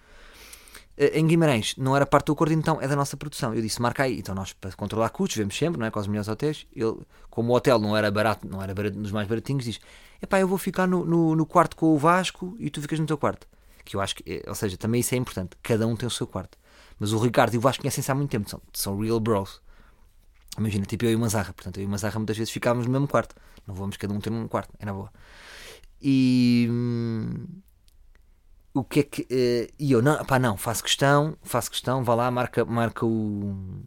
[0.96, 3.54] Eh, em Guimarães não era parte do acordo, então é da nossa produção.
[3.54, 4.18] Eu disse, marca aí.
[4.18, 5.90] Então nós, para controlar custos, vemos sempre, não é?
[5.90, 6.66] com os melhores hotéis.
[6.74, 6.96] Ele,
[7.28, 9.80] como o hotel não era barato, não era barato, dos mais baratinhos, diz:
[10.22, 13.06] epá, eu vou ficar no, no, no, quarto com o Vasco e tu ficas no
[13.06, 13.46] teu quarto.
[13.84, 15.56] Que eu acho que, eh, ou seja, também isso é importante.
[15.62, 16.58] Cada um tem o seu quarto.
[16.98, 19.60] Mas o Ricardo e o Vasco conhecem-se há muito tempo, são, são real bros.
[20.58, 21.52] Imagina, tipo eu e uma Zarra.
[21.52, 23.34] Portanto, eu e uma Zarra muitas vezes ficávamos no mesmo quarto.
[23.66, 25.12] Não vamos cada um ter um quarto, é na boa.
[26.02, 26.66] E.
[26.70, 27.46] Hum,
[28.74, 29.22] o que é que.
[29.22, 33.82] Uh, e eu, não, pá, não, faço questão, faço questão, vá lá, marca, marca o.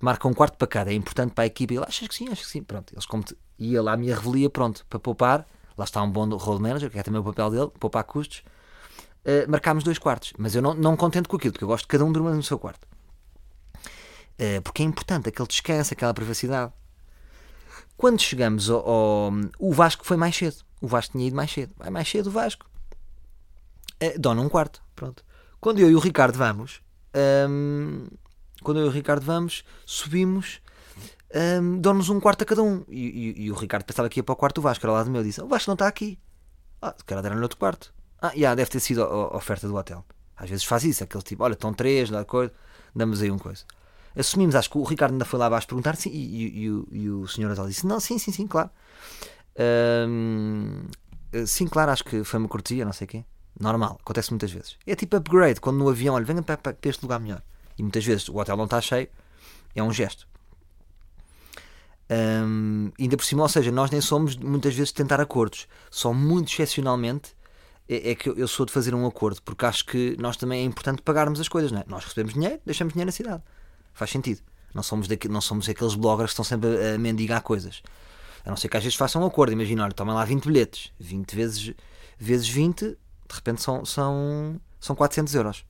[0.00, 1.72] Marca um quarto para cada, é importante para a equipa.
[1.72, 2.62] E ele, achas que sim, acho que sim.
[2.62, 5.46] Pronto, eles como te, ia lá a minha revelia, pronto, para poupar.
[5.76, 8.42] Lá está um bom road manager, que é também o papel dele, poupar custos.
[9.24, 11.88] Uh, marcámos dois quartos, mas eu não, não contento com aquilo, porque eu gosto de
[11.88, 12.86] cada um dormir no seu quarto.
[14.34, 16.72] Uh, porque é importante aquele descanso, aquela privacidade.
[17.96, 20.56] Quando chegamos ao, ao, O Vasco foi mais cedo.
[20.80, 21.72] O Vasco tinha ido mais cedo.
[21.76, 22.66] Vai mais cedo o Vasco
[24.04, 24.82] é, dona um quarto.
[24.94, 25.24] Pronto.
[25.60, 26.82] Quando eu e o Ricardo vamos,
[27.48, 28.06] um,
[28.62, 30.60] quando eu e o Ricardo vamos, subimos,
[31.60, 32.84] um, dão-nos um quarto a cada um.
[32.88, 35.02] E, e, e, o Ricardo pensava que ia para o quarto do Vasco, era lá
[35.02, 36.18] do meu, disse: O Vasco não está aqui.
[36.82, 37.93] Ah, se calhar deram-lhe outro quarto.
[38.24, 40.02] Ah, yeah, deve ter sido a, oferta do hotel.
[40.34, 42.50] Às vezes faz isso, aquele tipo: Olha, estão três, dá coisa,
[42.96, 43.64] damos aí um coisa.
[44.16, 47.28] Assumimos, acho que o Ricardo ainda foi lá abaixo perguntar sim, e, e, e, o
[47.28, 48.70] senhor hotel disse: Não, sim, sim, sim, claro.
[50.08, 50.84] Um,
[51.46, 53.24] sim, claro, acho que foi uma cortesia, não sei quê.
[53.60, 54.78] Normal, acontece muitas vezes.
[54.86, 57.42] É tipo upgrade, quando no avião, olha, venha para, para este lugar melhor.
[57.76, 59.06] E muitas vezes o hotel não está cheio,
[59.74, 60.26] é um gesto.
[62.10, 65.68] Um, ainda por cima, ou seja, nós nem somos muitas vezes tentar acordos.
[65.90, 67.33] Só muito excepcionalmente
[67.88, 70.62] é, é que eu, eu, sou de fazer um acordo, porque acho que nós também
[70.62, 71.84] é importante pagarmos as coisas, não é?
[71.86, 73.42] Nós recebemos dinheiro, deixamos dinheiro na cidade.
[73.92, 74.40] Faz sentido.
[74.74, 77.82] Não somos, daqui, não somos aqueles bloggers que estão sempre a, mendigar coisas.
[78.44, 79.52] A não ser que às vezes façam um acordo.
[79.52, 80.92] Imagina, olha, tomem lá 20 bilhetes.
[80.98, 81.74] 20 vezes,
[82.18, 85.64] vezes 20 de repente são, são, são 400 euros.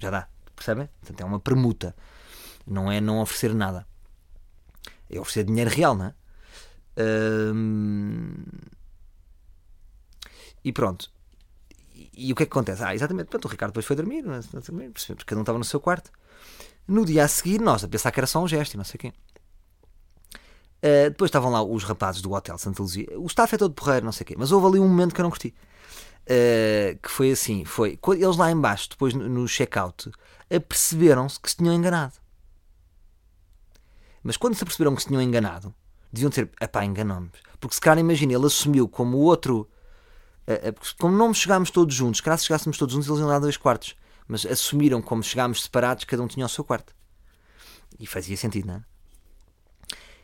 [0.00, 0.88] Já dá, percebem?
[1.00, 1.94] Portanto, é uma permuta.
[2.66, 3.86] Não é não oferecer nada.
[5.10, 6.14] É oferecer dinheiro real, não é?
[7.52, 8.34] Hum...
[10.64, 11.12] E pronto.
[12.16, 12.82] E, o que é que acontece?
[12.82, 13.26] Ah, exatamente.
[13.26, 14.40] Portanto, o Ricardo depois foi dormir, não é?
[14.40, 16.10] porque cada um estava no seu quarto.
[16.86, 18.98] No dia a seguir, nós a pensar que era só um gesto e não sei
[18.98, 19.12] quem.
[20.84, 23.06] Uh, depois estavam lá os rapazes do Hotel Santa Luzia.
[23.18, 24.34] O staff é todo porreiro, não sei o quê.
[24.36, 25.54] Mas houve ali um momento que eu não curti.
[26.24, 30.10] Uh, que foi assim: foi eles lá embaixo, depois no, no check-out,
[30.54, 32.14] aperceberam-se que se tinham enganado.
[34.22, 35.74] Mas quando se aperceberam que se tinham enganado,
[36.12, 37.32] deviam dizer: epá, enganamos.
[37.58, 39.68] Porque se calhar, imagina, ele assumiu como o outro.
[40.46, 43.56] Uh, uh, como não chegámos todos juntos, se chegássemos todos juntos, eles iam dar dois
[43.56, 43.96] quartos.
[44.26, 46.94] Mas assumiram como chegámos separados, cada um tinha o seu quarto.
[47.98, 48.84] E fazia sentido, não é?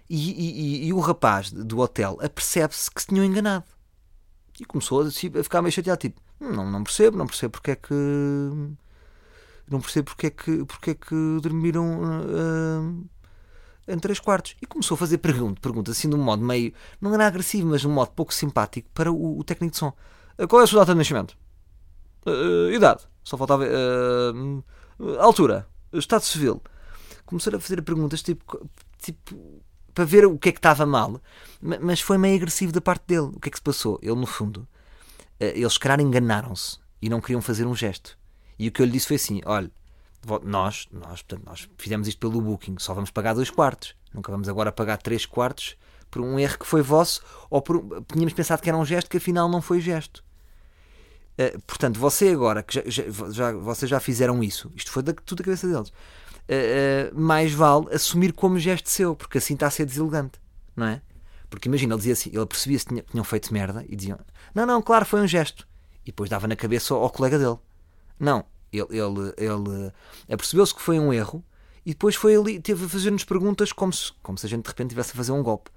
[0.08, 3.64] E, e, e o rapaz do hotel apercebe-se que se tinham enganado.
[4.58, 7.76] E começou a, ficar meio chateado, tipo, hum, não, não percebo, não percebo porque é
[7.76, 7.94] que.
[9.70, 13.08] Não percebo porque é que, porque é que dormiram uh,
[13.92, 14.56] em três quartos.
[14.60, 16.72] E começou a fazer perguntas, perguntas assim de um modo meio.
[17.00, 19.92] Não era agressivo, mas de um modo pouco simpático para o, o técnico de som.
[20.38, 21.36] Uh, qual é a sua data de nascimento?
[22.26, 23.02] Uh, idade.
[23.24, 23.64] Só faltava.
[25.18, 25.66] altura.
[25.92, 26.62] Estado civil.
[27.26, 28.68] Começaram a fazer perguntas tipo.
[28.98, 29.36] tipo
[29.92, 31.20] para ver o que é que estava mal,
[31.60, 33.32] mas foi meio agressivo da parte dele.
[33.34, 33.98] O que é que se passou?
[34.00, 34.66] Ele, no fundo,
[35.38, 38.16] eles, se calhar, enganaram-se e não queriam fazer um gesto.
[38.58, 39.70] E o que eu lhe disse foi assim: olha,
[40.42, 44.48] nós, nós, portanto, nós fizemos isto pelo Booking, só vamos pagar dois quartos, nunca vamos
[44.48, 45.76] agora pagar três quartos
[46.10, 47.82] por um erro que foi vosso ou por.
[48.12, 50.24] Tínhamos pensado que era um gesto que afinal não foi gesto.
[51.38, 55.12] Uh, portanto, você agora, que já, já, já, vocês já fizeram isso, isto foi da,
[55.12, 55.92] tudo da cabeça deles
[56.50, 60.40] uh, mais vale assumir como gesto seu, porque assim está a ser deselegante,
[60.74, 61.02] não é?
[61.48, 64.18] Porque imagina, ele dizia assim, ele percebia se tinha, tinham feito merda e diziam,
[64.54, 65.66] não, não, claro, foi um gesto.
[66.02, 67.58] E depois dava na cabeça ao, ao colega dele.
[68.18, 69.92] Não, ele, ele, ele
[70.28, 71.44] apercebeu-se que foi um erro
[71.84, 74.68] e depois foi ali, teve a fazer-nos perguntas como se, como se a gente de
[74.68, 75.70] repente estivesse a fazer um golpe.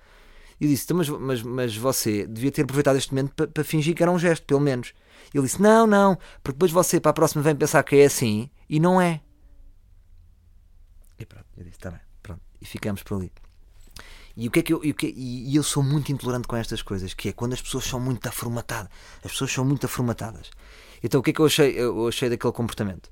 [0.59, 3.63] E eu disse, então, mas, mas, mas você devia ter aproveitado este momento para, para
[3.63, 4.93] fingir que era um gesto, pelo menos.
[5.33, 8.49] Ele disse, não, não, porque depois você para a próxima vem pensar que é assim
[8.69, 9.21] e não é.
[11.17, 12.41] E pronto, eu disse, está bem, pronto.
[12.61, 13.31] E ficamos por ali.
[14.35, 16.55] E o que é que eu, e, o que, e eu sou muito intolerante com
[16.55, 18.91] estas coisas, que é quando as pessoas são muito aformatadas.
[19.23, 20.49] As pessoas são muito aformatadas.
[21.03, 23.11] Então o que é que eu achei, eu achei daquele comportamento?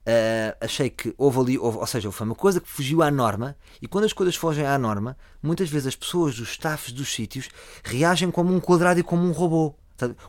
[0.00, 3.56] Uh, achei que houve ali, houve, ou seja, foi uma coisa que fugiu à norma,
[3.82, 7.48] e quando as coisas fogem à norma, muitas vezes as pessoas, os staffs dos sítios,
[7.84, 9.74] reagem como um quadrado e como um robô.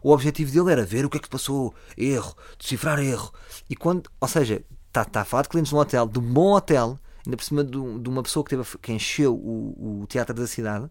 [0.03, 3.33] O objetivo dele era ver o que é que passou, erro, decifrar erro.
[3.69, 6.33] E quando, ou seja, está tá a falar de clientes de um hotel, de um
[6.33, 10.07] bom hotel, ainda por cima de, de uma pessoa que, teve, que encheu o, o
[10.07, 10.89] teatro da cidade, uh,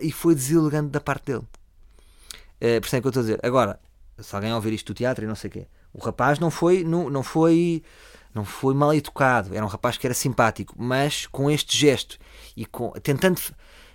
[0.00, 1.44] e foi deselegante da parte dele.
[2.60, 3.40] Uh, por isso é que eu estou a dizer.
[3.44, 3.78] Agora,
[4.18, 6.84] se alguém ouvir isto do teatro e não sei o quê, o rapaz não foi,
[6.84, 7.82] não, não foi
[8.34, 12.18] não foi mal educado, era um rapaz que era simpático, mas com este gesto
[12.56, 13.40] e com, tentando,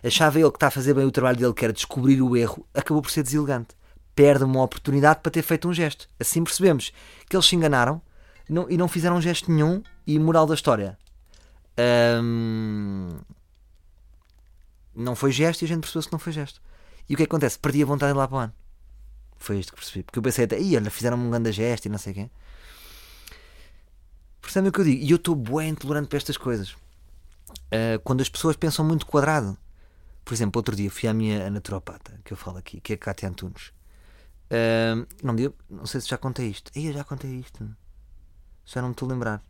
[0.04, 2.66] achava ele que está a fazer bem o trabalho dele, que era descobrir o erro,
[2.74, 3.76] acabou por ser deselegante.
[4.16, 6.08] Perde uma oportunidade para ter feito um gesto.
[6.20, 6.92] Assim percebemos
[7.30, 8.02] que eles se enganaram
[8.50, 9.84] não, e não fizeram um gesto nenhum.
[10.08, 10.98] E moral da história,
[12.24, 13.10] um,
[14.96, 16.62] não foi gesto e a gente percebeu que não foi gesto.
[17.08, 17.60] E o que, é que acontece?
[17.60, 18.54] Perdi a vontade de ir lá para o ano.
[19.40, 20.04] Foi isto que percebi.
[20.04, 22.30] Porque eu pensei até, olha, fizeram um grande gesto e não sei o quê.
[24.42, 25.04] Percebem o que eu digo?
[25.04, 26.72] E eu estou bem intolerante para estas coisas.
[26.72, 29.58] Uh, quando as pessoas pensam muito quadrado.
[30.24, 33.00] Por exemplo, outro dia fui à minha naturopata, que eu falo aqui, que é a
[33.00, 33.72] Cátia Antunes.
[34.52, 35.34] Uh, não,
[35.70, 36.72] não sei se já contei isto.
[36.76, 37.68] Ei, eu já contei isto.
[38.66, 39.44] Já não me estou a lembrar.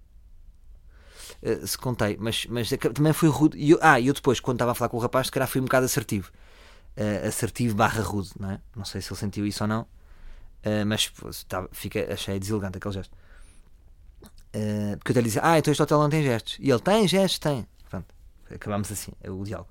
[1.41, 3.58] Eh, se contei, mas, mas também foi rude.
[3.69, 5.65] Eu, ah, eu depois, quando estava a falar com o rapaz, se calhar fui um
[5.65, 6.32] bocado assertivo.
[6.99, 8.59] Uh, assertivo barra rude, não é?
[8.75, 11.09] Não sei se ele sentiu isso ou não, uh, mas
[11.47, 13.13] tá, fica, achei deselegante aquele gesto.
[14.53, 16.57] Uh, porque eu até lhe disse, ah, então este hotel não tem gestos.
[16.59, 17.65] E ele tem gestos, tem.
[17.89, 18.13] Pronto,
[18.53, 19.69] acabámos assim, o diálogo.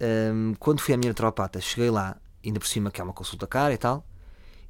[0.00, 3.46] Ehm, quando fui à minha naturopata, cheguei lá, ainda por cima que é uma consulta
[3.46, 4.04] cara e tal,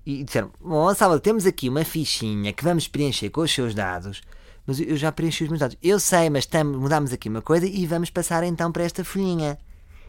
[0.04, 4.20] e disseram: Bom, Salvador, temos aqui uma fichinha que vamos preencher com os seus dados
[4.66, 5.76] mas eu já preenchi os meus dados.
[5.82, 9.58] Eu sei, mas estamos, mudamos aqui uma coisa e vamos passar então para esta folhinha.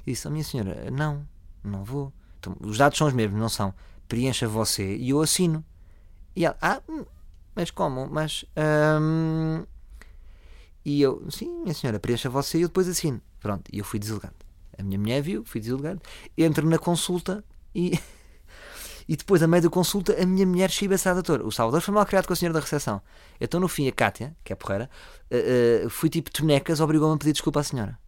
[0.05, 1.27] E disse, oh, minha senhora, não,
[1.65, 2.13] não vou.
[2.39, 3.73] Então, os dados são os mesmos, não são?
[4.08, 5.63] Preencha você e eu assino.
[6.36, 7.06] E ela, ah, hum,
[7.56, 8.08] mas como?
[8.08, 8.45] Mas.
[9.01, 9.65] Hum...
[10.84, 13.19] E eu, sim, minha senhora, preencha você e eu depois assino.
[13.39, 14.36] Pronto, e eu fui deselegante.
[14.78, 16.04] A minha mulher viu, fui deselegante.
[16.38, 17.99] Entro na consulta e.
[19.08, 21.45] E depois, a meio da consulta, a minha mulher chiba-se à doutora.
[21.45, 22.99] O Salvador foi mal criado com a senhora da recepção.
[23.39, 24.89] Então, no fim, a Cátia, que é porreira,
[25.30, 27.99] uh, uh, fui tipo tonecas, obrigou-me a pedir desculpa à senhora.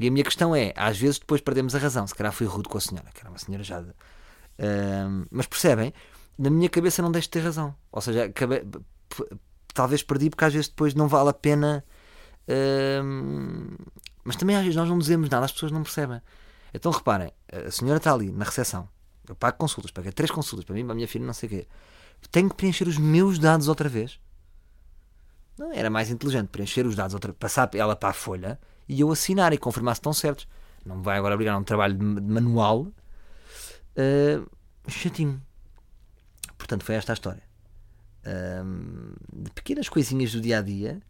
[0.00, 2.06] E a minha questão é: às vezes depois perdemos a razão.
[2.06, 3.80] Se calhar fui rude com a senhora, que era uma senhora já.
[3.80, 3.92] De...
[5.30, 5.92] Mas percebem?
[6.38, 7.74] Na minha cabeça não deixo de ter razão.
[7.92, 8.64] Ou seja, acabei...
[9.72, 11.84] talvez perdi porque às vezes depois não vale a pena.
[14.24, 16.20] mas também às vezes nós não dizemos nada, as pessoas não percebem.
[16.72, 18.88] Então reparem, a senhora está ali na recepção
[19.30, 21.50] eu pago consultas, paguei três consultas para mim, para a minha filha, não sei o
[21.50, 21.68] quê.
[22.32, 24.18] Tenho que preencher os meus dados outra vez.
[25.56, 28.58] Não era mais inteligente preencher os dados outra passar ela para a folha
[28.90, 30.48] e eu assinar e confirmar se estão certos.
[30.84, 32.88] Não me vai agora obrigar a um trabalho de manual
[33.96, 34.50] uh,
[34.88, 35.40] chatinho.
[36.58, 37.42] Portanto, foi esta a história.
[38.26, 41.00] Um, de pequenas coisinhas do dia a dia.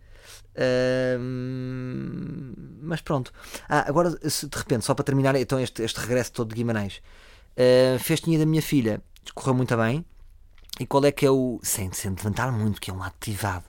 [1.19, 3.33] Um, mas pronto.
[3.67, 7.01] Ah, agora, de repente, só para terminar, então este, este regresso todo de Guimarães,
[7.57, 9.03] uh, festinha da minha filha
[9.35, 10.05] correu muito bem.
[10.79, 11.59] E qual é que é o.
[11.63, 13.65] Sem, sem levantar muito, que é um lado privado.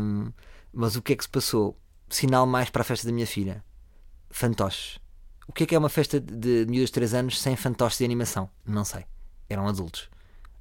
[0.00, 0.32] Um,
[0.72, 1.76] mas o que é que se passou?
[2.14, 3.64] Sinal mais para a festa da minha filha:
[4.30, 5.00] fantoches.
[5.48, 8.04] O que é que é uma festa de miúdas de 3 anos sem fantoches de
[8.04, 8.48] animação?
[8.64, 9.04] Não sei.
[9.48, 10.08] Eram adultos.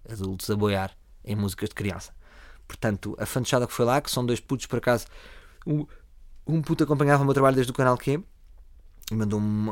[0.10, 2.14] Adultos a boiar em músicas de criança.
[2.68, 5.06] Portanto, a fantochada que foi lá, que são dois putos por acaso.
[5.68, 5.86] Um,
[6.48, 8.24] um puto acompanhava o meu trabalho desde o canal Q
[9.12, 9.72] e mandou-me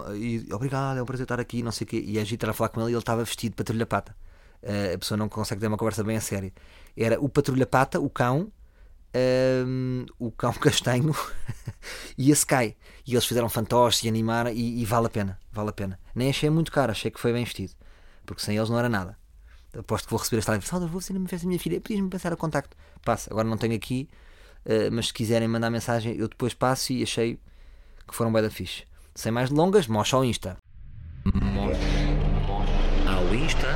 [0.52, 2.04] obrigado, é um prazer estar aqui, não sei o quê.
[2.06, 4.16] E a Gita a falar com ele e ele estava vestido de patrulha pata.
[4.62, 6.52] Uh, a pessoa não consegue ter uma conversa bem a sério.
[6.96, 8.52] Era o patrulha pata, o cão,
[9.16, 11.16] um, o cão castanho
[12.18, 12.76] e a Sky.
[13.06, 16.00] E eles fizeram fantoches e animaram e, e, vale a pena, vale a pena.
[16.14, 17.74] Nem achei muito caro, achei que foi bem vestido.
[18.26, 19.18] Porque sem eles não era nada.
[19.78, 20.66] Aposto que vou receber esta live.
[20.66, 21.80] Salvador, vou ser uma festa da minha filha.
[21.80, 22.76] Podias-me passar a contacto.
[23.04, 24.10] Passa, agora não tenho aqui,
[24.66, 27.40] uh, mas se quiserem mandar mensagem, eu depois passo e achei
[28.08, 28.84] que foram bem da fixe.
[29.16, 30.58] Sem mais delongas, mocha ao Insta.
[31.26, 31.78] Mocha
[33.08, 33.68] ao Insta.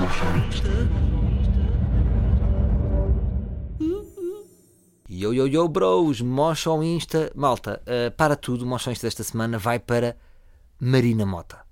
[0.00, 1.11] Mocha ao Insta.
[5.14, 7.30] Yo, yo, yo, bros, mocha ao Insta.
[7.34, 10.16] Malta, uh, para tudo, mocha ao Insta desta semana vai para
[10.80, 11.66] Marina Mota.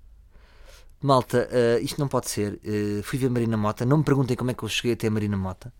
[1.01, 2.61] Malta, uh, isto não pode ser.
[2.63, 3.83] Uh, fui ver Marina Mota.
[3.83, 5.73] Não me perguntem como é que eu cheguei a ter Marina Mota.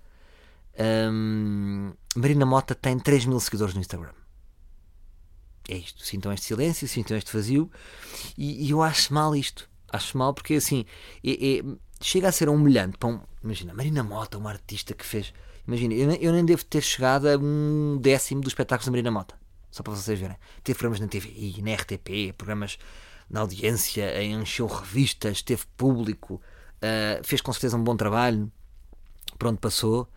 [1.11, 4.13] Um, Marina Mota tem 3 mil seguidores no Instagram.
[5.69, 6.03] É isto.
[6.03, 7.69] Sintam este silêncio, sintam este vazio.
[8.35, 9.69] E, e eu acho mal isto.
[9.87, 10.83] Acho mal porque assim
[11.23, 11.63] é, é,
[12.01, 12.97] chega a ser humilhante.
[12.97, 15.31] Para um, imagina, Marina Mota, uma artista que fez.
[15.67, 19.35] Imagina, eu, eu, nem devo ter chegado a um décimo dos espetáculos da Marina Mota.
[19.69, 20.37] Só para vocês verem.
[20.63, 22.77] Teve programas na TVI, na RTP, programas
[23.29, 28.51] na audiência, encheu revistas, teve público, uh, fez com certeza um bom trabalho.
[29.37, 30.07] Pronto, passou.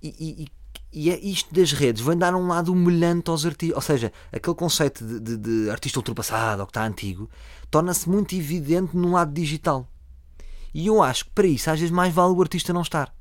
[0.00, 0.08] E,
[0.42, 0.48] e,
[0.92, 3.74] e é isto das redes vai dar um lado humilhante aos artistas.
[3.74, 7.28] Ou seja, aquele conceito de, de, de artista ultrapassado ou que está antigo
[7.68, 9.88] torna-se muito evidente no lado digital.
[10.72, 13.12] E eu acho que para isso às vezes mais vale o artista não estar.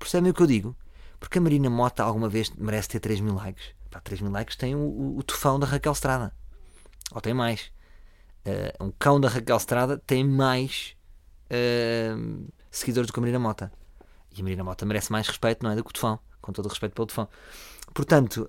[0.00, 0.76] Percebem o que eu digo?
[1.20, 3.74] Porque a Marina Mota alguma vez merece ter 3 mil likes.
[3.90, 6.34] Pá, 3 mil likes tem o, o, o tufão da Raquel Estrada.
[7.12, 7.70] Ou tem mais
[8.46, 10.96] uh, um cão da Raquel Estrada tem mais
[11.46, 13.70] uh, seguidores do que a Marina Mota.
[14.34, 15.76] E a Marina Mota merece mais respeito, não é?
[15.76, 17.28] Do que o Tufão, com todo o respeito pelo Tufão.
[17.92, 18.48] Portanto,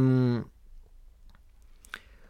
[0.00, 0.44] um,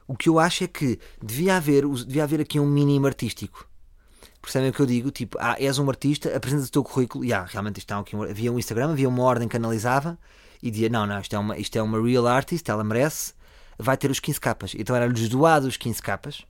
[0.08, 3.68] o que eu acho é que devia haver, devia haver aqui um mínimo artístico.
[4.46, 5.10] Percebem o que eu digo?
[5.10, 8.52] Tipo, ah, és um artista, apresentas o teu currículo, e ah, realmente está aqui havia
[8.52, 10.16] um Instagram, havia uma ordem que analisava
[10.62, 13.34] e dizia: não, não, isto é uma, isto é uma real artist, ela merece,
[13.76, 14.72] vai ter os 15 capas.
[14.78, 16.46] Então era-lhes doado os 15 capas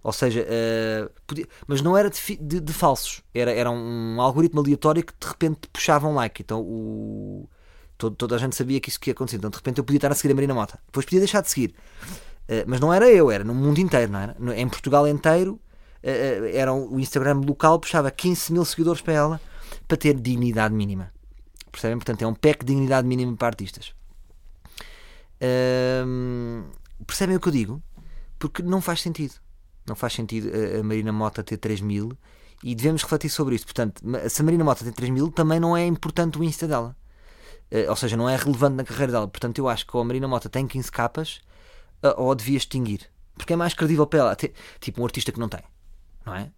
[0.00, 4.60] ou seja, uh, podia, mas não era de, de, de, falsos, era, era um algoritmo
[4.60, 6.40] aleatório que de repente puxava um like.
[6.40, 7.48] Então o,
[7.96, 9.38] todo, toda a gente sabia que isso que ia acontecer.
[9.38, 11.50] Então de repente eu podia estar a seguir a Marina Mota, depois podia deixar de
[11.50, 11.74] seguir.
[12.48, 14.36] Uh, mas não era eu, era no mundo inteiro, não era?
[14.56, 15.60] Em Portugal inteiro,
[16.02, 19.40] era o Instagram local puxava 15 mil seguidores para ela
[19.86, 21.12] para ter dignidade mínima.
[21.70, 21.98] Percebem?
[21.98, 23.94] Portanto, é um pack de dignidade mínima para artistas.
[27.06, 27.82] percebem o que eu digo?
[28.38, 29.34] Porque não faz sentido.
[29.86, 32.12] Não faz sentido a Marina Mota ter 3 mil
[32.62, 33.64] e devemos refletir sobre isso.
[33.64, 36.96] Portanto, se a Marina Mota tem 3 mil, também não é importante o Insta dela.
[37.70, 39.28] Uh, ou seja, não é relevante na carreira dela.
[39.28, 41.40] Portanto, eu acho que a Marina Mota tem 15 capas
[42.16, 43.10] ou devia extinguir.
[43.36, 44.36] Porque é mais credível para ela.
[44.80, 45.62] Tipo um artista que não tem.
[46.28, 46.52] Não é?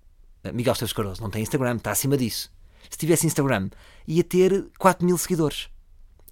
[0.44, 2.52] Uh, Miguel Esteves Cardoso não tem Instagram, está acima disso.
[2.88, 3.70] Se tivesse Instagram,
[4.06, 5.68] ia ter 4 mil seguidores.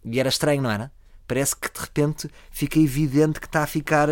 [0.04, 0.90] E era estranho, não era?
[1.26, 4.08] Parece que de repente fica evidente que está a ficar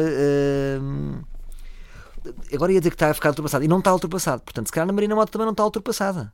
[2.52, 4.42] agora ia dizer que está a ficar ultrapassado e não está ultrapassado.
[4.42, 6.32] Portanto, se calhar na Marina Mota também não está ultrapassada.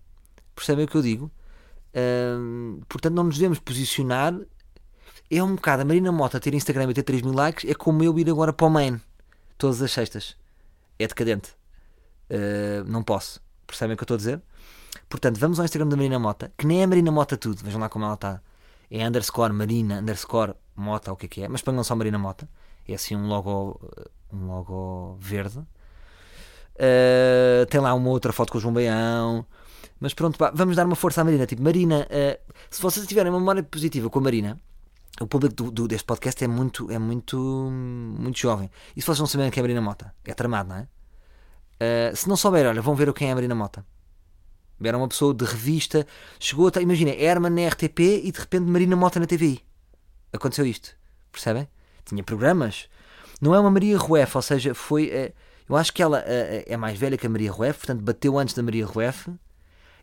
[0.54, 1.30] Percebem o que eu digo?
[2.88, 4.34] portanto, não nos devemos posicionar.
[5.30, 7.70] É um bocado a Marina Mota ter Instagram e ter 3 mil likes.
[7.70, 9.00] É como eu ir agora para o main
[9.58, 10.36] todas as sextas.
[10.98, 11.54] É decadente.
[12.30, 13.40] Uh, não posso.
[13.66, 14.40] Percebem o que eu estou a dizer?
[15.08, 17.62] Portanto, vamos ao Instagram da Marina Mota, que nem é Marina Mota tudo.
[17.62, 18.40] Vejam lá como ela está.
[18.90, 21.48] É underscore Marina, underscore Mota, o que é que é.
[21.48, 22.48] Mas ponham só Marina Mota.
[22.86, 23.80] É assim um logo,
[24.32, 25.58] um logo verde.
[25.58, 29.46] Uh, tem lá uma outra foto com o João Baião.
[30.00, 31.46] Mas pronto, pá, vamos dar uma força à Marina.
[31.46, 34.60] Tipo, Marina, uh, se vocês tiverem uma memória positiva com a Marina,
[35.20, 38.70] o público do, do, deste podcast é muito, é muito, muito jovem.
[38.96, 40.88] E se vocês não saberem quem é a Marina Mota, é tramado, não é?
[41.82, 43.84] Uh, se não souberem, olha, vão ver quem é a Marina Mota.
[44.82, 46.06] Era uma pessoa de revista,
[46.38, 46.80] chegou a.
[46.80, 49.60] Imagina, Herman na RTP e de repente Marina Mota na TVI.
[50.32, 50.96] Aconteceu isto,
[51.30, 51.68] percebem?
[52.04, 52.88] Tinha programas.
[53.40, 55.06] Não é uma Maria Rueff, ou seja, foi.
[55.06, 55.32] Uh,
[55.68, 58.54] eu acho que ela uh, é mais velha que a Maria Rueff, portanto bateu antes
[58.54, 59.30] da Maria Rueff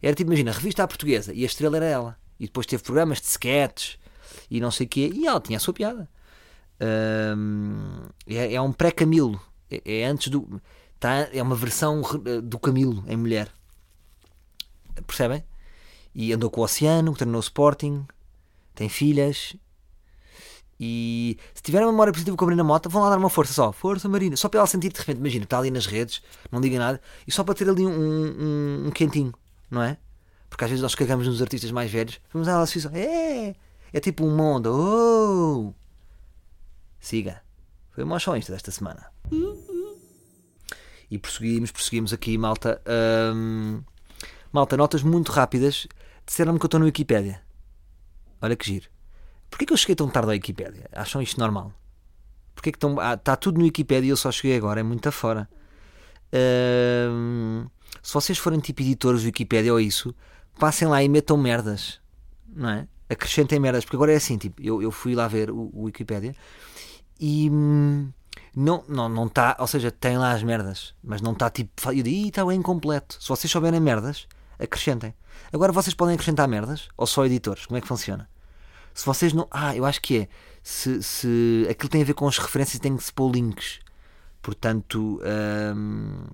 [0.02, 2.18] Era tipo, imagina, revista à portuguesa e a estrela era ela.
[2.40, 3.98] E depois teve programas de sketches
[4.50, 5.12] e não sei o quê.
[5.14, 6.10] E ela tinha a sua piada.
[6.80, 9.40] É, é, um pré-Camilo.
[9.70, 10.62] É, é, antes do.
[11.00, 12.02] Tá, é uma versão
[12.44, 13.50] do Camilo em mulher.
[15.08, 15.44] Percebem?
[16.14, 18.06] E andou com o Oceano, treinou o Sporting,
[18.76, 19.56] tem filhas.
[20.80, 23.54] E se tiver uma memória positiva com a Marina Mota, vão lá dar uma força
[23.54, 23.72] só.
[23.72, 24.36] Força Marina.
[24.36, 27.32] Só para ela sentir de repente, imagina, está ali nas redes, não diga nada, e
[27.32, 29.34] só para ter ali um, um, um quentinho,
[29.70, 29.98] não é?
[30.50, 33.56] Porque às vezes nós cagamos nos artistas mais velhos, vamos lá, elas ficam, é,
[33.94, 35.74] é tipo um mundo, oh!
[37.00, 37.42] Siga.
[37.92, 39.12] Foi o maior show desta semana.
[41.10, 42.82] E prosseguimos, prosseguimos aqui, malta.
[43.36, 43.82] Hum,
[44.52, 45.88] malta, notas muito rápidas.
[46.26, 47.42] Disseram-me que eu estou no Wikipédia.
[48.42, 48.90] Olha que giro.
[49.50, 50.88] Porquê que eu cheguei tão tarde à Wikipédia?
[50.94, 51.74] Acham isto normal?
[52.54, 53.00] Porquê que estão...
[53.00, 54.80] Ah, está tudo no Wikipédia e eu só cheguei agora?
[54.80, 55.50] É muito afora.
[57.12, 57.66] Hum,
[58.04, 60.14] se vocês forem tipo editores do Wikipédia ou isso,
[60.60, 62.00] passem lá e metam merdas.
[62.48, 62.88] Não é?
[63.10, 63.84] Acrescentem merdas.
[63.84, 66.36] Porque agora é assim, tipo, eu, eu fui lá ver o, o Wikipédia
[67.20, 68.12] e hum,
[68.56, 72.04] não não não está, ou seja, tem lá as merdas, mas não está tipo, eu
[72.04, 73.22] digo, está bem incompleto.
[73.22, 75.14] Se vocês souberem merdas, acrescentem.
[75.54, 77.66] Agora vocês podem acrescentar merdas ou só editores?
[77.66, 78.30] Como é que funciona?
[78.94, 80.28] Se vocês não, ah, eu acho que é.
[80.62, 83.80] Se, se aquilo tem a ver com as referências, tem que se pôr links.
[84.42, 85.22] Portanto,
[85.76, 86.26] hum,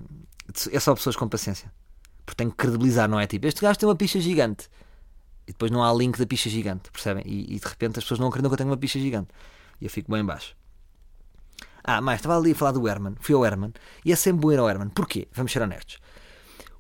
[0.72, 1.72] é só pessoas com paciência.
[2.26, 3.28] Porque tem que credibilizar, não é?
[3.28, 4.68] Tipo, este gajo tem uma picha gigante.
[5.48, 7.24] E depois não há link da picha gigante, percebem?
[7.26, 9.30] E, e de repente as pessoas não acreditam que eu tenho uma picha gigante.
[9.80, 10.56] E eu fico bem baixo.
[11.88, 13.14] Ah, mais, estava ali a falar do Herman.
[13.20, 13.72] Fui ao Herman.
[14.04, 14.90] E é sempre bom ir ao Herman.
[14.90, 15.28] Porquê?
[15.32, 16.00] Vamos ser honestos.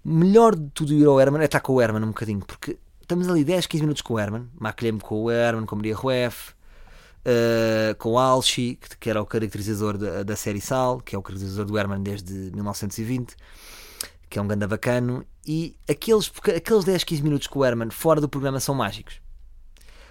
[0.04, 2.40] O melhor de tudo ir ao Herman é estar com o Herman um bocadinho.
[2.40, 4.50] Porque estamos ali 10, 15 minutos com o Herman.
[4.60, 6.54] Maquilhei-me com o Herman, com a Maria Rueff.
[7.22, 11.24] Uh, com o Alchi, que, era o caracterizador da, da série Sal, que é o
[11.24, 13.36] caracterizador do Herman desde 1920,
[14.30, 15.24] que é um ganda bacano.
[15.46, 19.22] E aqueles, aqueles 10, 15 minutos com o Herman fora do programa são mágicos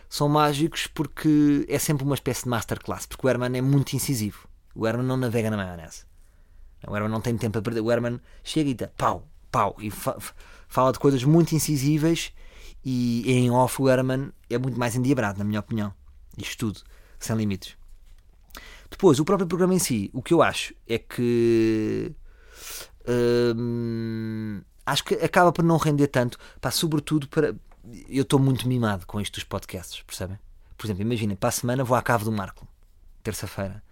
[0.08, 4.46] são mágicos porque é sempre uma espécie de masterclass, porque o Herman é muito incisivo.
[4.74, 6.04] O Herman não navega na maionese.
[6.86, 7.80] O Herman não tem tempo a perder.
[7.80, 10.16] O Herman chega e dá pau, pau, e fa
[10.66, 12.32] fala de coisas muito incisíveis
[12.84, 15.94] e em off o Herman é muito mais endiabrado, na minha opinião.
[16.36, 16.80] Isto tudo,
[17.18, 17.76] sem limites.
[18.90, 22.12] Depois, o próprio programa em si, o que eu acho é que.
[23.56, 27.54] Hum, acho que acaba por não render tanto, pá, sobretudo para.
[28.08, 30.38] Eu estou muito mimado com isto dos podcasts, percebem?
[30.76, 32.66] Por exemplo, imaginem, para a semana vou à Cave do Marco,
[33.22, 33.82] terça-feira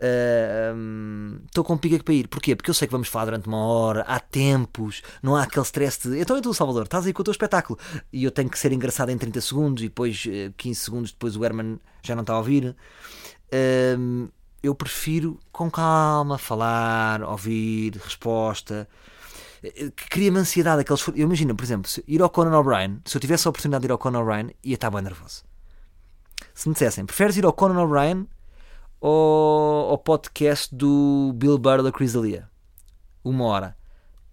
[0.00, 2.28] estou uh, com pica para ir.
[2.28, 2.56] Porquê?
[2.56, 6.08] Porque eu sei que vamos falar durante uma hora, há tempos, não há aquele stress
[6.08, 7.78] de então e tu, Salvador, estás aí com o teu espetáculo
[8.12, 10.24] e eu tenho que ser engraçado em 30 segundos e depois
[10.56, 12.74] 15 segundos depois o Herman já não está a ouvir.
[13.52, 14.30] Uh,
[14.62, 18.88] eu prefiro com calma falar, ouvir, resposta.
[20.10, 20.82] Cria-me ansiedade.
[20.82, 21.06] Aqueles...
[21.08, 23.92] Eu imagino, por exemplo, ir ao Conan O'Brien, se eu tivesse a oportunidade de ir
[23.92, 25.44] ao Conan O'Brien, ia estar bem nervoso.
[26.54, 28.26] Se me dissessem, preferes ir ao Conan O'Brien
[29.00, 32.48] ao, ao podcast do Bill Burr da Chrysalia.
[33.24, 33.76] Uma hora.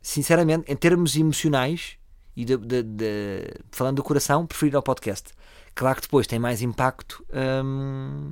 [0.01, 1.97] Sinceramente, em termos emocionais
[2.35, 5.33] e de, de, de, falando do coração, prefiro ir ao podcast.
[5.73, 7.25] Claro que depois tem mais impacto
[7.63, 8.31] hum,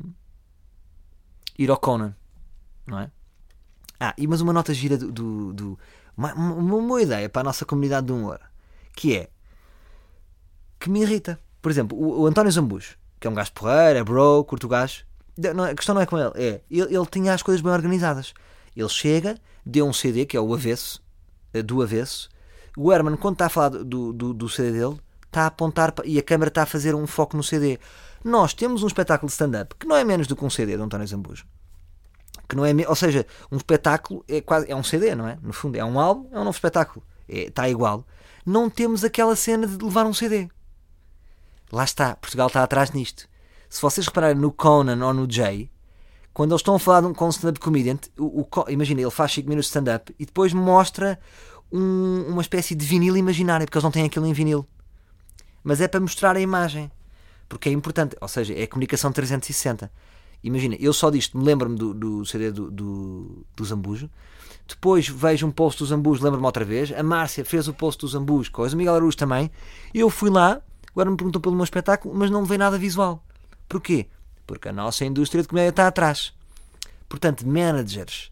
[1.58, 2.16] ir ao Conan,
[2.86, 3.12] não é?
[4.00, 5.12] Ah, e mas uma nota gira do.
[5.12, 5.80] do, do
[6.18, 8.40] uma, uma, boa ideia para a nossa comunidade de humor
[8.96, 9.30] que é
[10.80, 11.40] que me irrita.
[11.62, 15.06] Por exemplo, o, o António Zambujo, que é um gajo porreiro, é bro, curto gajo,
[15.38, 16.62] não, a questão não é com ele, é.
[16.70, 18.34] Ele, ele tinha as coisas bem organizadas.
[18.76, 21.04] Ele chega, deu um CD, que é o avesso,
[21.54, 22.30] eh, do avesso.
[22.78, 26.18] O Herman, quando está a falar do, do, do CD dele, está a apontar e
[26.18, 27.80] a câmera está a fazer um foco no CD.
[28.24, 30.82] Nós temos um espetáculo de stand-up que não é menos do que um CD de
[30.82, 31.46] António Zambujo.
[32.48, 35.38] Que não é, ou seja, um espetáculo é quase é um CD, não é?
[35.42, 37.06] No fundo, é um álbum, é um novo espetáculo.
[37.28, 38.06] É, está igual.
[38.46, 40.50] Não temos aquela cena de levar um CD.
[41.72, 43.28] Lá está, Portugal está atrás nisto
[43.70, 45.70] se vocês repararem no Conan ou no Jay,
[46.34, 49.48] quando eles estão a falar com um stand-up comedian, o, o, imagina, ele faz 5
[49.48, 51.18] minutos de stand-up e depois mostra
[51.72, 54.66] um, uma espécie de vinil imaginário, porque eles não têm aquilo em vinil.
[55.64, 56.92] Mas é para mostrar a imagem,
[57.48, 59.92] porque é importante, ou seja, é a comunicação 360.
[60.44, 64.10] Imagina, eu só disto me lembro-me do, do, CD do, do, do Zambujo,
[64.68, 68.08] depois vejo um post do Zambujo, lembro-me outra vez, a Márcia fez o post do
[68.08, 69.50] Zambujo, coisa, o Miguel Araújo também,
[69.94, 70.62] eu fui lá,
[70.92, 73.25] agora me perguntou pelo meu espetáculo, mas não veio nada visual.
[73.68, 74.08] Porquê?
[74.46, 76.34] Porque a nossa indústria de comédia está atrás.
[77.08, 78.32] Portanto, managers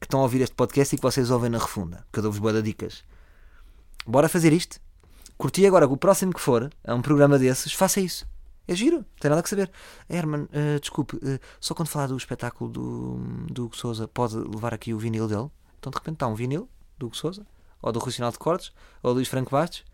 [0.00, 2.40] que estão a ouvir este podcast e que vocês ouvem na refunda, que eu dou-vos
[2.40, 3.04] boas dicas.
[4.06, 4.80] Bora fazer isto?
[5.36, 8.26] Curti agora que o próximo que for a um programa desses, faça isso.
[8.66, 9.70] É giro, não tem nada que saber.
[10.08, 13.16] Herman, uh, desculpe, uh, só quando falar do espetáculo do,
[13.50, 15.50] do Hugo Souza, pode levar aqui o vinil dele?
[15.78, 17.46] Então de repente está um vinil do Hugo Souza,
[17.82, 19.84] ou do Racional de Cortes, ou do Luís Franco Bastos.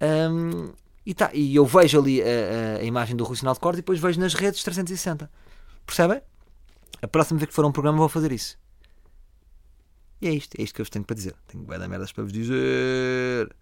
[0.00, 0.72] Um,
[1.06, 3.82] e, tá, e eu vejo ali a, a, imagem do Rui Sinal de Corte e
[3.82, 5.30] depois vejo nas redes 360.
[5.86, 6.20] Percebem?
[7.00, 8.58] A próxima vez que for um programa vou fazer isso.
[10.20, 11.36] E é isto, é isto que eu vos tenho para dizer.
[11.46, 13.54] Tenho bem da merdas para vos dizer.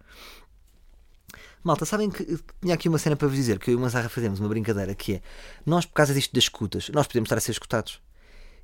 [1.63, 2.25] Malta, sabem que
[2.63, 4.95] tinha aqui uma cena para vos dizer, que eu e o Manzarra fazemos uma brincadeira,
[4.95, 5.23] que é,
[5.65, 8.03] nós por causa disto das escutas, nós podemos estar a ser escutados.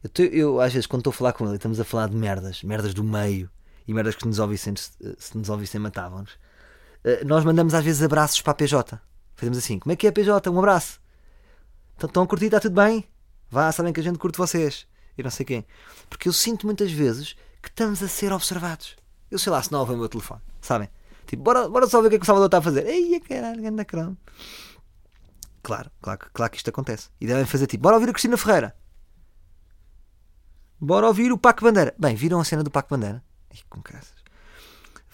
[0.03, 2.17] Eu, te, eu às vezes quando estou a falar com ele, estamos a falar de
[2.17, 3.51] merdas, merdas do meio,
[3.89, 6.39] e merdas que nos ouvissem, se nos ouvissem matavam-nos.
[7.05, 9.01] Eh, nós mandamos às vezes abraços para a PJ.
[9.35, 10.51] Fazemos assim, como é que é a PJ?
[10.51, 11.01] Um abraço.
[11.97, 13.07] Então, estão a curtir, está tudo bem?
[13.51, 14.87] Vá, sabem que a gente curte vocês.
[15.17, 15.67] E não sei quem.
[16.09, 18.97] Porque eu sinto muitas vezes que estamos a ser observados.
[19.31, 20.89] Eu sei lá se não ouvem o meu telefone, sabem?
[21.27, 22.87] Tipo, bora, bora só ver o que é que o Salvador está a fazer.
[22.87, 24.17] Ei, caralho, anda cromo.
[25.63, 27.09] Claro, claro, claro que isto acontece.
[27.21, 28.75] E devem fazer tipo, bora ouvir a Cristina Ferreira.
[30.81, 31.95] Bora ouvir o Paco Bandeira.
[31.99, 33.23] Bem, viram a cena do Paco Bandeira?
[33.51, 34.20] Ai, com casas.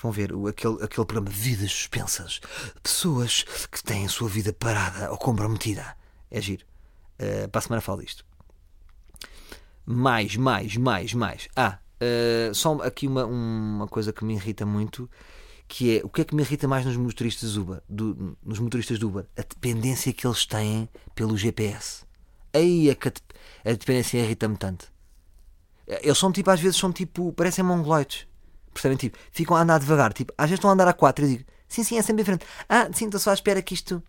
[0.06, 2.40] Vão ver o, aquele, aquele programa Vidas Suspensas.
[2.80, 3.42] Pessoas
[3.72, 5.96] que têm a sua vida parada ou comprometida.
[6.30, 6.64] É giro.
[7.18, 8.24] Uh, para a semana falo disto.
[9.84, 11.48] Mais, mais, mais, mais.
[11.56, 15.10] Ah, uh, só aqui uma, uma coisa que me irrita muito,
[15.66, 19.00] que é o que é que me irrita mais nos motoristas Uber, do, nos motoristas
[19.00, 19.26] do Uber?
[19.36, 22.04] A dependência que eles têm pelo GPS.
[22.54, 23.12] Aí é que a,
[23.64, 24.86] a dependência irrita-me tanto.
[25.84, 28.28] Eles são tipo, às vezes são tipo, parecem mongoloides.
[28.76, 28.96] Percebem?
[28.96, 30.12] Tipo, ficam a andar devagar.
[30.12, 32.22] Tipo, às vezes estão a andar a 4 e eu digo, sim, sim, é sempre
[32.22, 32.46] diferente.
[32.68, 34.02] Ah, sim, estou só à espera que isto.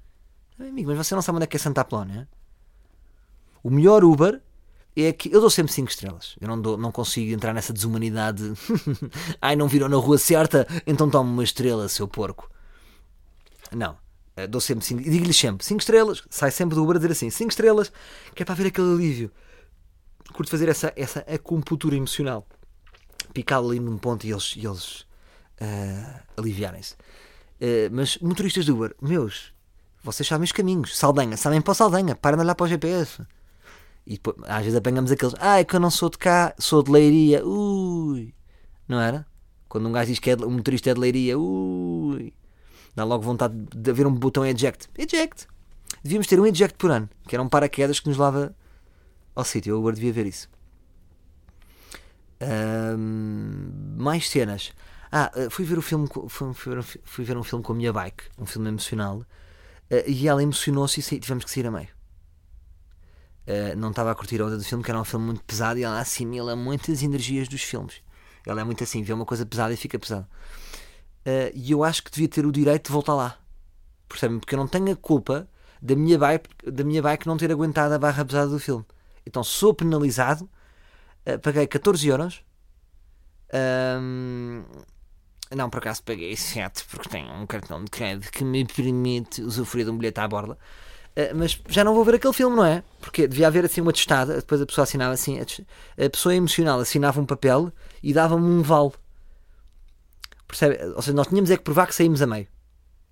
[0.60, 2.28] Amigo, mas você não sabe onde é que é Santa Apolónia?
[3.64, 4.42] O melhor Uber
[4.96, 6.36] é que eu dou sempre 5 estrelas.
[6.42, 8.54] Eu não, dou, não consigo entrar nessa desumanidade.
[9.42, 12.50] Ai, não viram na rua certa, então toma uma estrela, seu porco.
[13.72, 13.98] Não.
[14.36, 15.02] Eh, dou sempre 5.
[15.02, 16.24] E digo-lhes sempre 5 estrelas.
[16.30, 17.92] Sai sempre do Uber a dizer assim: 5 estrelas,
[18.34, 19.32] que é para ver aquele alívio.
[20.34, 22.48] Curto fazer essa, essa acupuntura emocional.
[23.34, 25.02] Picá-lo ali num ponto e eles, eles
[25.62, 26.94] uh, aliviarem-se.
[26.94, 29.54] Uh, mas motoristas do Uber, meus,
[30.04, 30.98] vocês sabem os caminhos.
[30.98, 33.22] Saldanha, sabem para o Saldanha, para de olhar para o GPS.
[34.06, 36.82] E depois, às vezes apanhamos aqueles, ah, é que eu não sou de cá, sou
[36.82, 38.34] de Leiria, ui.
[38.88, 39.26] Não era?
[39.68, 42.34] Quando um gajo diz que é, um motorista é de Leiria, ui.
[42.96, 44.88] Dá logo vontade de haver um botão eject.
[44.98, 45.48] Eject!
[46.04, 48.56] Devíamos ter um eject por ano, que era um paraquedas que nos leva
[49.36, 49.72] ao sítio.
[49.72, 50.50] Eu agora devia ver isso.
[53.98, 54.74] Mais cenas.
[55.12, 56.54] Ah, eh, fui ver o filme, fui,
[57.04, 59.26] fui, ver um filme com a minha bike, um filme emocional, uh,
[60.06, 61.88] e ela emocionou-se e tivemos que sair a meio.
[63.48, 65.80] Uh, não estava a curtir a onda do filme, que era um filme muito pesado
[65.80, 68.02] e ela assimila muitas energias dos filmes.
[68.46, 70.28] Ela é muito assim, vê uma coisa pesada e fica pesada.
[71.54, 73.38] E eu acho que devia ter o direito de voltar lá.
[74.08, 74.40] Percebem?
[74.40, 75.50] Porque eu não tenho a culpa
[75.82, 78.86] da minha bike, da minha bike não ter aguentado a barra pesada do filme.
[79.26, 80.50] Então sou penalizado,
[81.28, 82.44] uh, paguei 14 euros.
[85.56, 89.86] não, por acaso paguei 7 porque tenho um cartão de crédito que me permite usufruir
[89.86, 90.58] de um bilhete à borda.
[91.18, 92.84] Eh, mas já não vou ver aquele filme, não é?
[93.02, 97.20] Porque devia haver assim uma testada, depois a pessoa assinava assim, a pessoa emocional assinava
[97.20, 97.74] um papel
[98.04, 98.92] e dava-me um vale.
[100.48, 100.78] Percebe?
[100.96, 102.48] Ou seja, nós tínhamos é que provar que saímos a meio.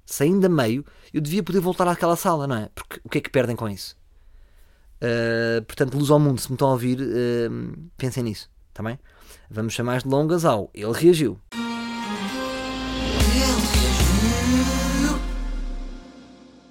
[0.05, 2.69] Saindo a meio, eu devia poder voltar àquela sala, não é?
[2.75, 3.97] Porque o que é que perdem com isso?
[5.01, 8.97] Uh, portanto, luz ao mundo, se me estão a ouvir, uh, pensem nisso, está bem?
[9.49, 11.39] Vamos chamar de longas ao Ele Reagiu.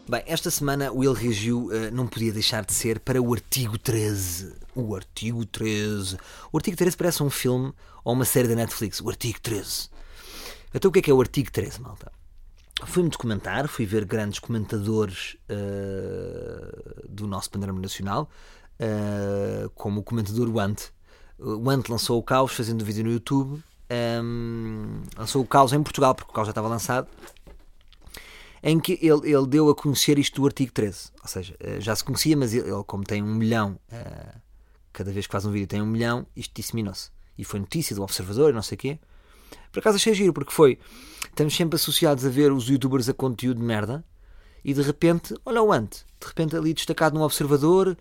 [0.09, 3.79] Bem, esta semana o Ele Reagiu uh, não podia deixar de ser para o artigo
[3.79, 4.55] 13.
[4.75, 6.18] O artigo 13.
[6.53, 7.72] O artigo 13 parece um filme
[8.05, 9.01] ou uma série da Netflix.
[9.01, 9.89] O artigo 13.
[10.75, 12.12] Então o que é que é o artigo 13, malta?
[12.83, 18.29] Fui-me documentar, fui ver grandes comentadores uh, do nosso panorama nacional,
[18.81, 20.91] uh, como o comentador Want.
[21.39, 23.62] O Ant lançou o Caos fazendo um vídeo no YouTube.
[24.22, 27.07] Um, lançou o Caos em Portugal, porque o Caos já estava lançado
[28.66, 31.11] em que ele, ele deu a conhecer isto do artigo 13.
[31.22, 33.79] Ou seja, eh, já se conhecia, mas ele, como tem um milhão,
[34.91, 37.11] cada vez que faz um vídeo tem um milhão, isto disseminou-se.
[37.37, 38.99] E foi notícia do Observador e não sei o quê.
[39.73, 40.79] Por acaso achei giro, porque foi.
[41.25, 44.05] Estamos sempre associados a ver os youtubers a conteúdo de merda
[44.65, 47.97] e de repente, olha o ante, de repente ali destacado no Observador,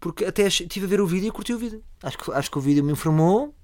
[0.00, 1.82] porque até estive a ver o vídeo e curti o vídeo.
[2.02, 3.54] Acho que, acho que o vídeo me informou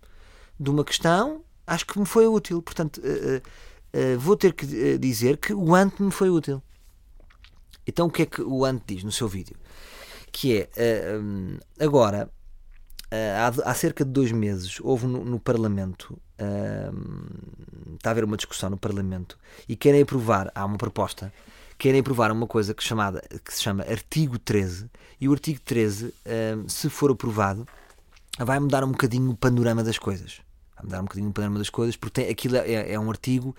[0.59, 2.61] de uma questão, acho que me foi útil.
[2.61, 6.63] Portanto, uh, uh, vou ter que dizer que o Ant me foi útil.
[7.87, 9.57] Então o que é que o Ant diz no seu vídeo?
[10.31, 12.31] Que é, uh, um, agora,
[13.11, 16.19] há, há, cerca de dois meses, houve no, no Parlamento,
[17.95, 19.39] está a haver uma discussão no Parlamento,
[19.69, 21.33] e querem aprovar, há uma proposta,
[21.79, 24.91] querem aprovar uma coisa que, chamada, que se chama artigo 13,
[25.21, 26.15] e o artigo 13,
[26.69, 27.67] se for aprovado,
[28.39, 30.41] vai mudar um bocadinho o panorama das coisas.
[30.77, 33.55] Vai mudar um bocadinho o panorama das coisas, porque tem, aquilo é, é um artigo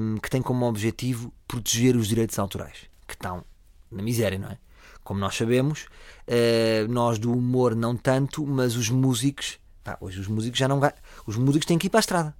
[0.00, 3.44] um, que tem como objetivo proteger os direitos autorais, que estão
[3.90, 4.58] na miséria, não é?
[5.02, 5.86] Como nós sabemos,
[6.26, 10.80] uh, nós do humor não tanto, mas os músicos, pá, hoje os músicos já não
[10.80, 12.36] ganham, os músicos têm que ir para a estrada.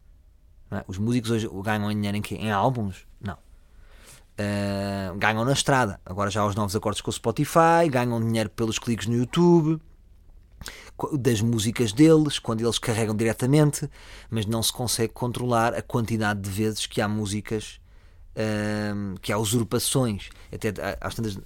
[0.72, 0.84] É?
[0.88, 3.06] Os músicos hoje ganham dinheiro em, em álbuns?
[3.20, 3.34] Não.
[3.34, 6.00] Uh, ganham na estrada.
[6.04, 9.80] Agora já há os novos acordos com o Spotify, ganham dinheiro pelos cliques no YouTube,
[11.12, 13.88] das músicas deles, quando eles carregam diretamente,
[14.28, 17.80] mas não se consegue controlar a quantidade de vezes que há músicas,
[18.32, 20.30] uh, que há usurpações.
[20.52, 20.74] Até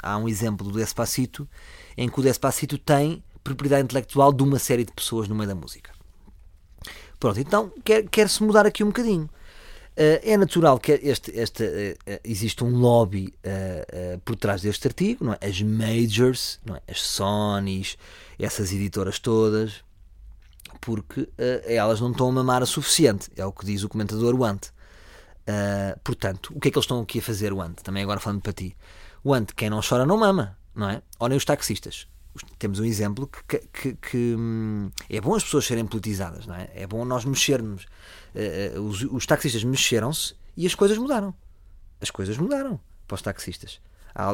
[0.02, 1.46] há um exemplo do Despacito,
[1.94, 5.54] em que o Despacito tem propriedade intelectual de uma série de pessoas no meio da
[5.54, 5.90] música.
[7.18, 9.28] Pronto, então quer-se quer mudar aqui um bocadinho.
[9.90, 15.24] Uh, é natural que este, este, uh, existe um lobby uh, por trás deste artigo,
[15.24, 15.38] não é?
[15.42, 16.80] as majors, não é?
[16.88, 17.98] as Sonys,
[18.38, 19.84] essas editoras todas,
[20.80, 21.28] porque
[21.66, 24.68] elas não estão a mamar o suficiente, é o que diz o comentador Want.
[26.02, 27.82] portanto, o que é que eles estão aqui a fazer, Want?
[27.82, 28.74] Também agora falando para ti.
[29.22, 31.02] Want, quem não chora não mama, não é?
[31.18, 32.09] Olhem os taxistas
[32.58, 36.68] temos um exemplo que, que, que, hum, é bom as pessoas serem politizadas, não é?
[36.74, 37.86] É bom nós mexermos.
[38.34, 41.34] Uh, os, os, taxistas mexeram-se e as coisas mudaram.
[42.00, 43.80] As coisas mudaram para os taxistas.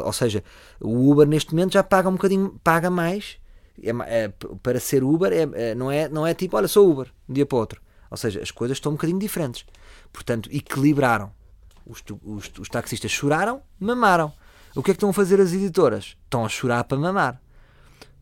[0.04, 0.44] ou seja,
[0.80, 3.38] o Uber neste momento já paga um bocadinho, paga mais.
[3.82, 3.90] É,
[4.24, 4.28] é,
[4.62, 7.46] para ser Uber é, é, não, é, não é tipo, olha, sou Uber, um dia
[7.46, 7.80] para o outro.
[8.10, 9.64] Ou seja, as coisas estão um bocadinho diferentes.
[10.12, 11.32] Portanto, equilibraram.
[11.84, 14.32] Os, os, os taxistas choraram, mamaram.
[14.74, 16.16] O que é que estão a fazer as editoras?
[16.24, 17.40] Estão a chorar para mamar.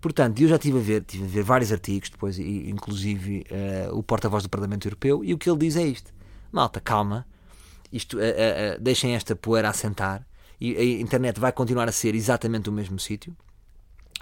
[0.05, 4.03] Portanto, eu já estive a ver, tive a ver vários artigos, depois, inclusive uh, o
[4.03, 6.13] porta-voz do Parlamento Europeu, e o que ele diz é isto:
[6.53, 7.27] malta, calma,
[7.91, 10.29] isto, uh, uh, deixem esta poeira assentar,
[10.61, 13.35] e a internet vai continuar a ser exatamente o mesmo sítio,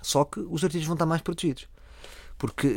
[0.00, 1.66] só que os artigos vão estar mais protegidos.
[2.38, 2.68] Porque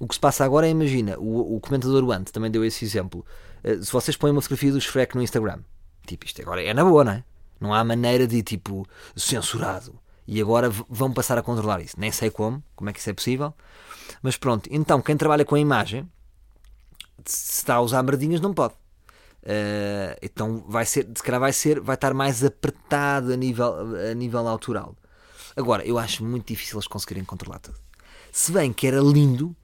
[0.00, 3.24] o que se passa agora é, imagina, o, o comentador Ant também deu esse exemplo.
[3.62, 5.60] se vocês põem uma fotografia do Shrek no Instagram,
[6.08, 7.24] tipo, isto agora é na boa, não é?
[7.60, 8.84] Não há maneira de, tipo,
[9.14, 11.98] censurado e agora vão passar a controlar isso.
[11.98, 13.52] Nem sei como, como é que isso é possível.
[14.22, 16.08] Mas pronto, então quem trabalha com a imagem,
[17.24, 18.74] se está a usar merdinhas, não pode.
[19.42, 23.74] Uh, então vai ser, se calhar vai ser, vai estar mais apertado a nível,
[24.10, 24.96] a nível autoral.
[25.54, 27.78] Agora, eu acho muito difícil eles conseguirem controlar tudo.
[28.32, 29.54] Se bem que era lindo,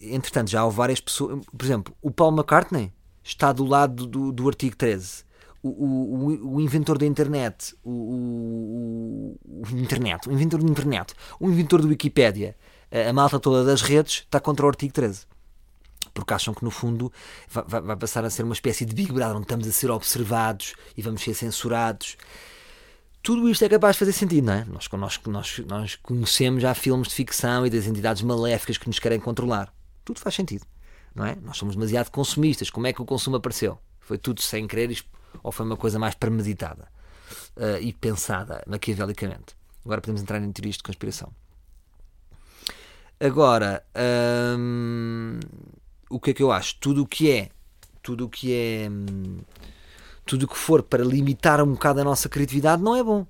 [0.00, 1.44] entretanto, já há várias pessoas.
[1.46, 5.25] Por exemplo, o Paul McCartney está do lado do, do artigo 13
[5.68, 11.80] o, o, o, inventor da internet, o, o, internet, o inventor da internet, o inventor
[11.82, 12.56] do Wikipédia,
[12.90, 15.26] a, malta toda das redes está contra o artigo 13
[16.14, 17.12] porque acham que no fundo
[17.48, 20.74] vai, vai, passar a ser uma espécie de Big Brother onde estamos a ser observados
[20.96, 22.16] e vamos ser censurados.
[23.22, 24.64] Tudo isto é capaz de fazer sentido, não é?
[24.64, 28.98] Nós, nós, nós, nós conhecemos já filmes de ficção e das entidades maléficas que nos
[28.98, 29.70] querem controlar.
[30.04, 30.64] Tudo faz sentido,
[31.14, 31.36] não é?
[31.42, 32.70] Nós somos demasiado consumistas.
[32.70, 33.78] Como é que o consumo apareceu?
[34.00, 34.96] Foi tudo sem querer
[35.42, 36.88] ou foi uma coisa mais premeditada
[37.56, 39.56] uh, e pensada maquiavelicamente?
[39.84, 41.32] Agora podemos entrar em teorias de conspiração.
[43.18, 43.82] Agora,
[44.58, 45.40] hum,
[46.10, 46.76] o que é que eu acho?
[46.78, 47.48] Tudo o que é,
[48.02, 49.40] tudo o que é, hum,
[50.24, 53.26] tudo o que for para limitar um bocado a nossa criatividade não é bom.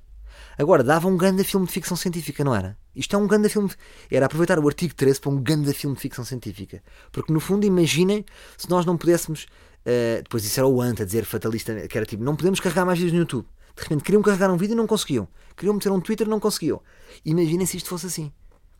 [0.59, 2.77] Agora, dava um grande filme de ficção científica, não era?
[2.95, 3.71] Isto é um grande filme.
[4.11, 6.83] Era aproveitar o artigo 13 para um grande filme de ficção científica.
[7.13, 8.25] Porque, no fundo, imaginem
[8.57, 9.47] se nós não pudéssemos
[9.87, 12.85] Uh, depois isso era o Ant a dizer fatalista, que era tipo, não podemos carregar
[12.85, 13.47] mais vídeos no YouTube.
[13.77, 15.29] De repente queriam carregar um vídeo e não conseguiam.
[15.57, 16.83] Queriam meter um Twitter e não conseguiam.
[17.25, 18.33] Imaginem se isto fosse assim.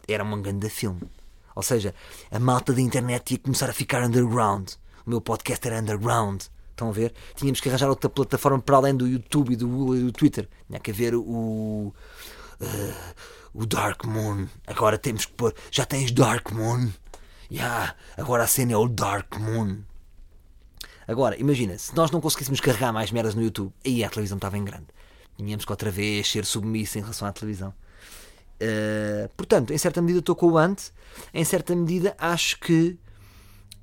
[0.09, 1.03] Era um grande filme.
[1.55, 1.95] Ou seja,
[2.31, 4.71] a malta da internet ia começar a ficar underground.
[5.07, 6.43] O meu podcast era underground.
[6.71, 7.15] Estão a ver?
[7.35, 10.49] Tínhamos que arranjar outra plataforma para além do YouTube e do do Twitter.
[10.67, 11.95] Tinha que haver o.
[12.61, 13.15] Uh,
[13.55, 14.47] o Dark Moon.
[14.67, 15.55] Agora temos que pôr.
[15.71, 16.91] Já tens Dark Moon?
[17.51, 19.79] Yeah, agora a cena é o Dark Moon.
[21.09, 24.59] Agora, imagina, se nós não conseguíssemos carregar mais merdas no YouTube, aí a televisão estava
[24.59, 24.87] em grande.
[25.37, 27.73] Tínhamos que outra vez ser submisso em relação à televisão.
[28.61, 30.91] Uh, portanto, em certa medida estou com o Ant,
[31.33, 32.99] em certa medida acho que,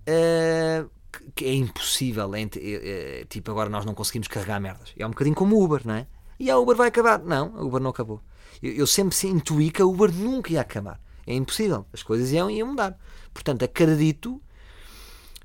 [0.09, 0.89] uh,
[1.33, 2.33] que é impossível.
[2.35, 4.93] É, é, tipo, agora nós não conseguimos carregar merdas.
[4.97, 6.07] É um bocadinho como o Uber, não é?
[6.37, 7.19] E a Uber vai acabar.
[7.19, 8.21] Não, a Uber não acabou.
[8.61, 10.99] Eu, eu sempre intuí que a Uber nunca ia acabar.
[11.25, 11.85] É impossível.
[11.93, 12.99] As coisas iam, iam mudar.
[13.33, 14.41] Portanto, acredito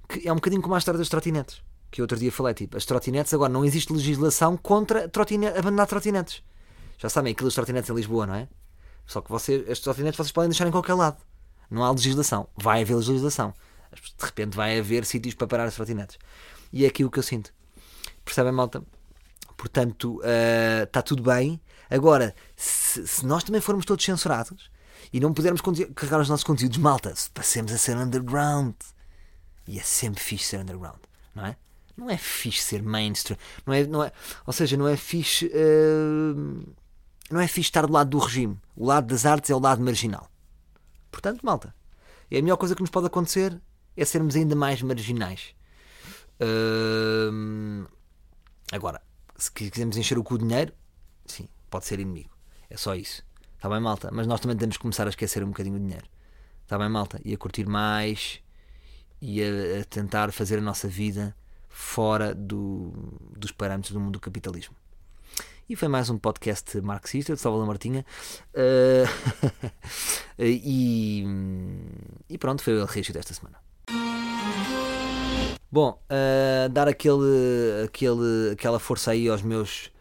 [0.08, 2.84] que é um bocadinho como a história das trotinetes que outro dia falei, tipo, as
[2.84, 6.42] trotinetes, agora não existe legislação contra trotinete, abandonar trotinetes.
[6.98, 8.48] Já sabem aqueles trotinetes em Lisboa, não é?
[9.06, 11.16] Só que você, as trotinetes vocês podem deixar em qualquer lado.
[11.70, 12.48] Não há legislação.
[12.56, 13.54] Vai haver legislação.
[13.92, 16.18] De repente vai haver sítios para parar as trotinetes.
[16.72, 17.52] E é aquilo que eu sinto.
[18.24, 18.82] Percebem, malta?
[19.56, 21.60] Portanto, uh, está tudo bem.
[21.88, 24.70] Agora, se, se, nós também formos todos censurados
[25.12, 25.62] e não pudermos
[25.94, 28.74] carregar os nossos conteúdos, malta, passemos a ser underground.
[29.66, 30.98] E é sempre fixe ser underground,
[31.34, 31.56] não é?
[31.98, 33.36] Não é fixe ser mainstream.
[33.66, 34.12] Não é, não é,
[34.46, 35.46] ou seja, não é fixe.
[35.46, 36.62] Uh,
[37.28, 38.56] não é fixe estar do lado do regime.
[38.76, 40.30] O lado das artes é o lado marginal.
[41.10, 41.74] Portanto, malta,
[42.30, 43.60] é a melhor coisa que nos pode acontecer
[43.96, 45.56] é sermos ainda mais marginais.
[46.40, 47.84] Uh,
[48.70, 49.02] agora,
[49.36, 50.72] se quisermos encher o cu de dinheiro,
[51.26, 52.30] sim, pode ser inimigo.
[52.70, 53.24] É só isso.
[53.56, 54.08] Está bem, malta?
[54.12, 56.06] Mas nós também temos que começar a esquecer um bocadinho o dinheiro.
[56.62, 57.20] Está bem, malta?
[57.24, 58.40] E a curtir mais
[59.20, 61.34] e a, a tentar fazer a nossa vida
[61.78, 62.92] fora do,
[63.36, 64.74] dos parâmetros do mundo do capitalismo.
[65.68, 68.04] E foi mais um podcast marxista de Salvador Martinha.
[68.52, 69.06] Uh,
[70.36, 71.24] e,
[72.28, 73.58] e, pronto, foi o registro desta semana.
[75.70, 79.92] Bom, uh, dar aquele, aquele, aquela força aí aos meus,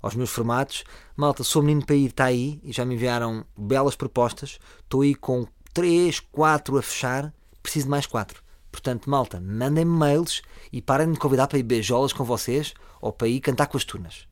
[0.00, 0.82] aos meus formatos.
[1.14, 4.58] Malta, sou menino para ir, está aí e já me enviaram belas propostas.
[4.82, 7.34] Estou aí com 3, 4 a fechar.
[7.62, 8.47] Preciso de mais 4.
[8.70, 10.42] Portanto, malta, mandem-me mails
[10.72, 13.76] e parem de me convidar para ir beijolas com vocês ou para ir cantar com
[13.76, 14.28] as turnas.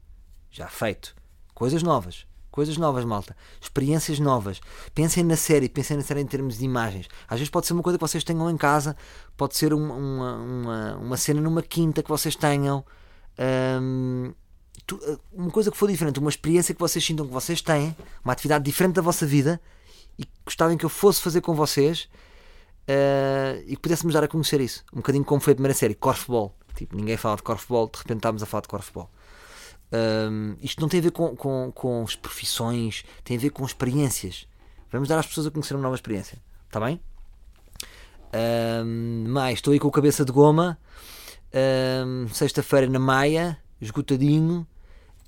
[0.50, 1.14] Já feito.
[1.54, 2.26] Coisas novas.
[2.50, 3.36] Coisas novas, malta.
[3.60, 4.60] Experiências novas.
[4.94, 7.06] Pensem na série, pensem na série em termos de imagens.
[7.28, 8.96] Às vezes pode ser uma coisa que vocês tenham em casa,
[9.36, 12.84] pode ser uma, uma, uma, uma cena numa quinta que vocês tenham.
[13.38, 14.32] Um,
[15.32, 18.64] uma coisa que for diferente, uma experiência que vocês sintam que vocês têm, uma atividade
[18.64, 19.60] diferente da vossa vida
[20.18, 22.08] e que gostavam que eu fosse fazer com vocês
[22.88, 24.84] uh, e que pudéssemos dar a conhecer isso.
[24.92, 26.54] Um bocadinho como foi a primeira série, Corfball.
[26.74, 29.10] Tipo, ninguém fala de Corfball, de repente estávamos a falar de Corfball.
[29.92, 33.64] Um, isto não tem a ver com, com, com as profissões, tem a ver com
[33.64, 34.46] experiências.
[34.90, 36.38] Vamos dar às pessoas a conhecer uma nova experiência.
[36.66, 37.00] Está bem?
[38.84, 40.78] Um, mais, estou aí com a cabeça de goma.
[42.04, 44.66] Um, Sexta-feira na Maia, esgotadinho.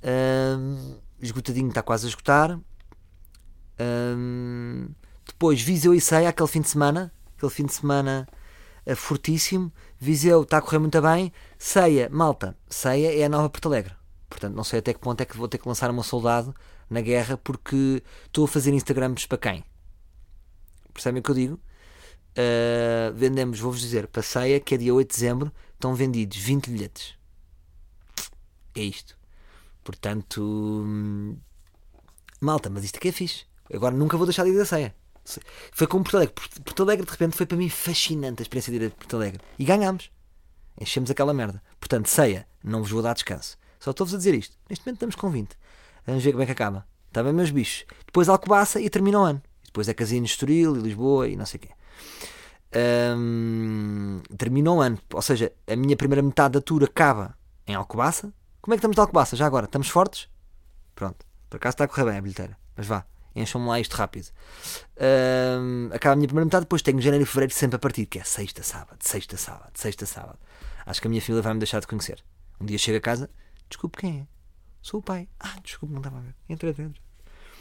[0.04, 2.58] Um, esgotadinho, está quase a esgotar.
[5.26, 7.12] Depois, Viseu e Ceia, aquele fim de semana.
[7.38, 8.28] Aquele fim de semana
[8.84, 9.72] uh, fortíssimo.
[9.96, 11.32] Viseu está a correr muito bem.
[11.56, 13.94] Ceia, malta, Ceia é a nova Porto Alegre.
[14.28, 16.52] Portanto, não sei até que ponto é que vou ter que lançar meu soldado
[16.90, 19.64] na guerra porque estou a fazer Instagrams para quem?
[20.92, 21.54] Percebem o que eu digo?
[22.34, 26.70] Uh, vendemos, vou-vos dizer, para ceia, que é dia 8 de dezembro, estão vendidos 20
[26.70, 27.14] bilhetes.
[28.74, 29.16] É isto.
[29.84, 31.36] Portanto, hum,
[32.40, 33.46] malta, mas isto aqui é fixe.
[33.72, 34.94] Agora nunca vou deixar de ir da ceia.
[35.72, 36.34] Foi como Porto Alegre.
[36.64, 39.40] Porto Alegre, de repente, foi para mim fascinante a experiência de ir a Porto Alegre.
[39.58, 40.10] E ganhámos.
[40.80, 41.62] Enchemos aquela merda.
[41.80, 43.58] Portanto, ceia, não vos vou dar descanso.
[43.80, 44.56] Só estou-vos a dizer isto.
[44.68, 45.56] Neste momento estamos com 20.
[46.06, 46.86] Vamos ver como é que acaba.
[47.08, 47.84] Está bem, meus bichos?
[48.06, 49.42] Depois Alcobaça e termina o ano.
[49.64, 51.70] Depois é Casino Estoril e Lisboa e não sei o quê.
[53.16, 54.98] Um, termina o ano.
[55.12, 58.32] Ou seja, a minha primeira metade da tour acaba em Alcobaça.
[58.60, 59.66] Como é que estamos de Alcobaça já agora?
[59.66, 60.28] Estamos fortes?
[60.94, 61.24] Pronto.
[61.48, 62.58] Por acaso está a correr bem a bilheteira.
[62.76, 63.04] Mas vá.
[63.40, 64.28] Encham-me lá isto rápido.
[65.00, 68.18] Um, acaba a minha primeira metade, depois tenho janeiro e fevereiro sempre a partir, que
[68.18, 70.38] é sexta, sábado, sexta, sábado, sexta, sábado.
[70.84, 72.22] Acho que a minha família vai me deixar de conhecer.
[72.60, 73.30] Um dia chego a casa,
[73.68, 74.26] Desculpe, quem é?
[74.80, 75.28] Sou o pai.
[75.38, 76.34] Ah, desculpe, não estava a ver.
[76.48, 77.02] Entra dentro.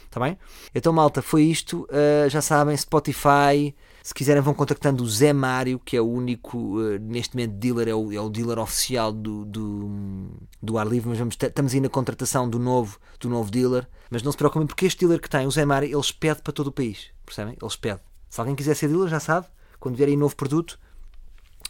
[0.08, 0.38] Está bem?
[0.74, 1.86] Então, malta, foi isto.
[1.90, 3.74] Uh, já sabem, Spotify.
[4.02, 7.88] Se quiserem, vão contactando o Zé Mário, que é o único, uh, neste momento, dealer,
[7.88, 10.30] é o, é o dealer oficial do, do,
[10.62, 11.10] do ar livre.
[11.10, 13.86] Mas vamos, estamos aí na contratação do novo, do novo dealer.
[14.10, 16.52] Mas não se preocupem, porque este dealer que tem, o Zé Mário, eles pedem para
[16.54, 17.10] todo o país.
[17.26, 17.54] Percebem?
[17.60, 18.02] Eles pedem.
[18.30, 19.46] Se alguém quiser ser dealer, já sabe.
[19.78, 20.78] Quando vier aí novo produto,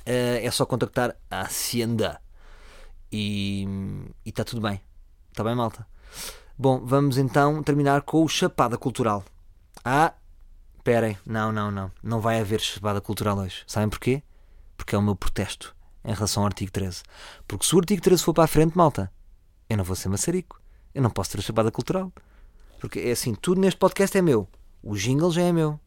[0.06, 2.20] uh, é só contactar a Hacienda
[3.10, 3.66] e
[4.24, 4.80] está tudo bem.
[5.30, 5.86] Está bem, malta?
[6.60, 9.24] Bom, vamos então terminar com o Chapada Cultural.
[9.84, 10.12] Ah,
[10.76, 11.92] esperem, não, não, não.
[12.02, 13.62] Não vai haver Chapada Cultural hoje.
[13.64, 14.24] Sabem porquê?
[14.76, 15.72] Porque é o meu protesto
[16.04, 17.04] em relação ao artigo 13.
[17.46, 19.08] Porque se o artigo 13 for para a frente, malta,
[19.70, 20.60] eu não vou ser maçarico.
[20.92, 22.12] Eu não posso ter a Chapada Cultural.
[22.80, 24.48] Porque é assim, tudo neste podcast é meu.
[24.82, 25.78] O jingle já é meu.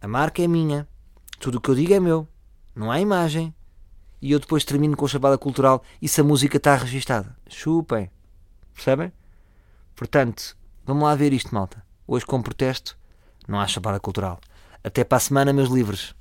[0.00, 0.88] A marca é minha.
[1.38, 2.26] Tudo o que eu digo é meu.
[2.74, 3.54] Não há imagem
[4.22, 7.36] e eu depois termino com a chapada cultural e se a música está registada.
[7.46, 8.10] Chupem.
[8.72, 9.12] Percebem?
[9.94, 11.84] Portanto, vamos lá ver isto, malta.
[12.06, 12.96] Hoje, com protesto,
[13.46, 14.40] não há chapada cultural.
[14.82, 16.14] Até para a semana, meus livros.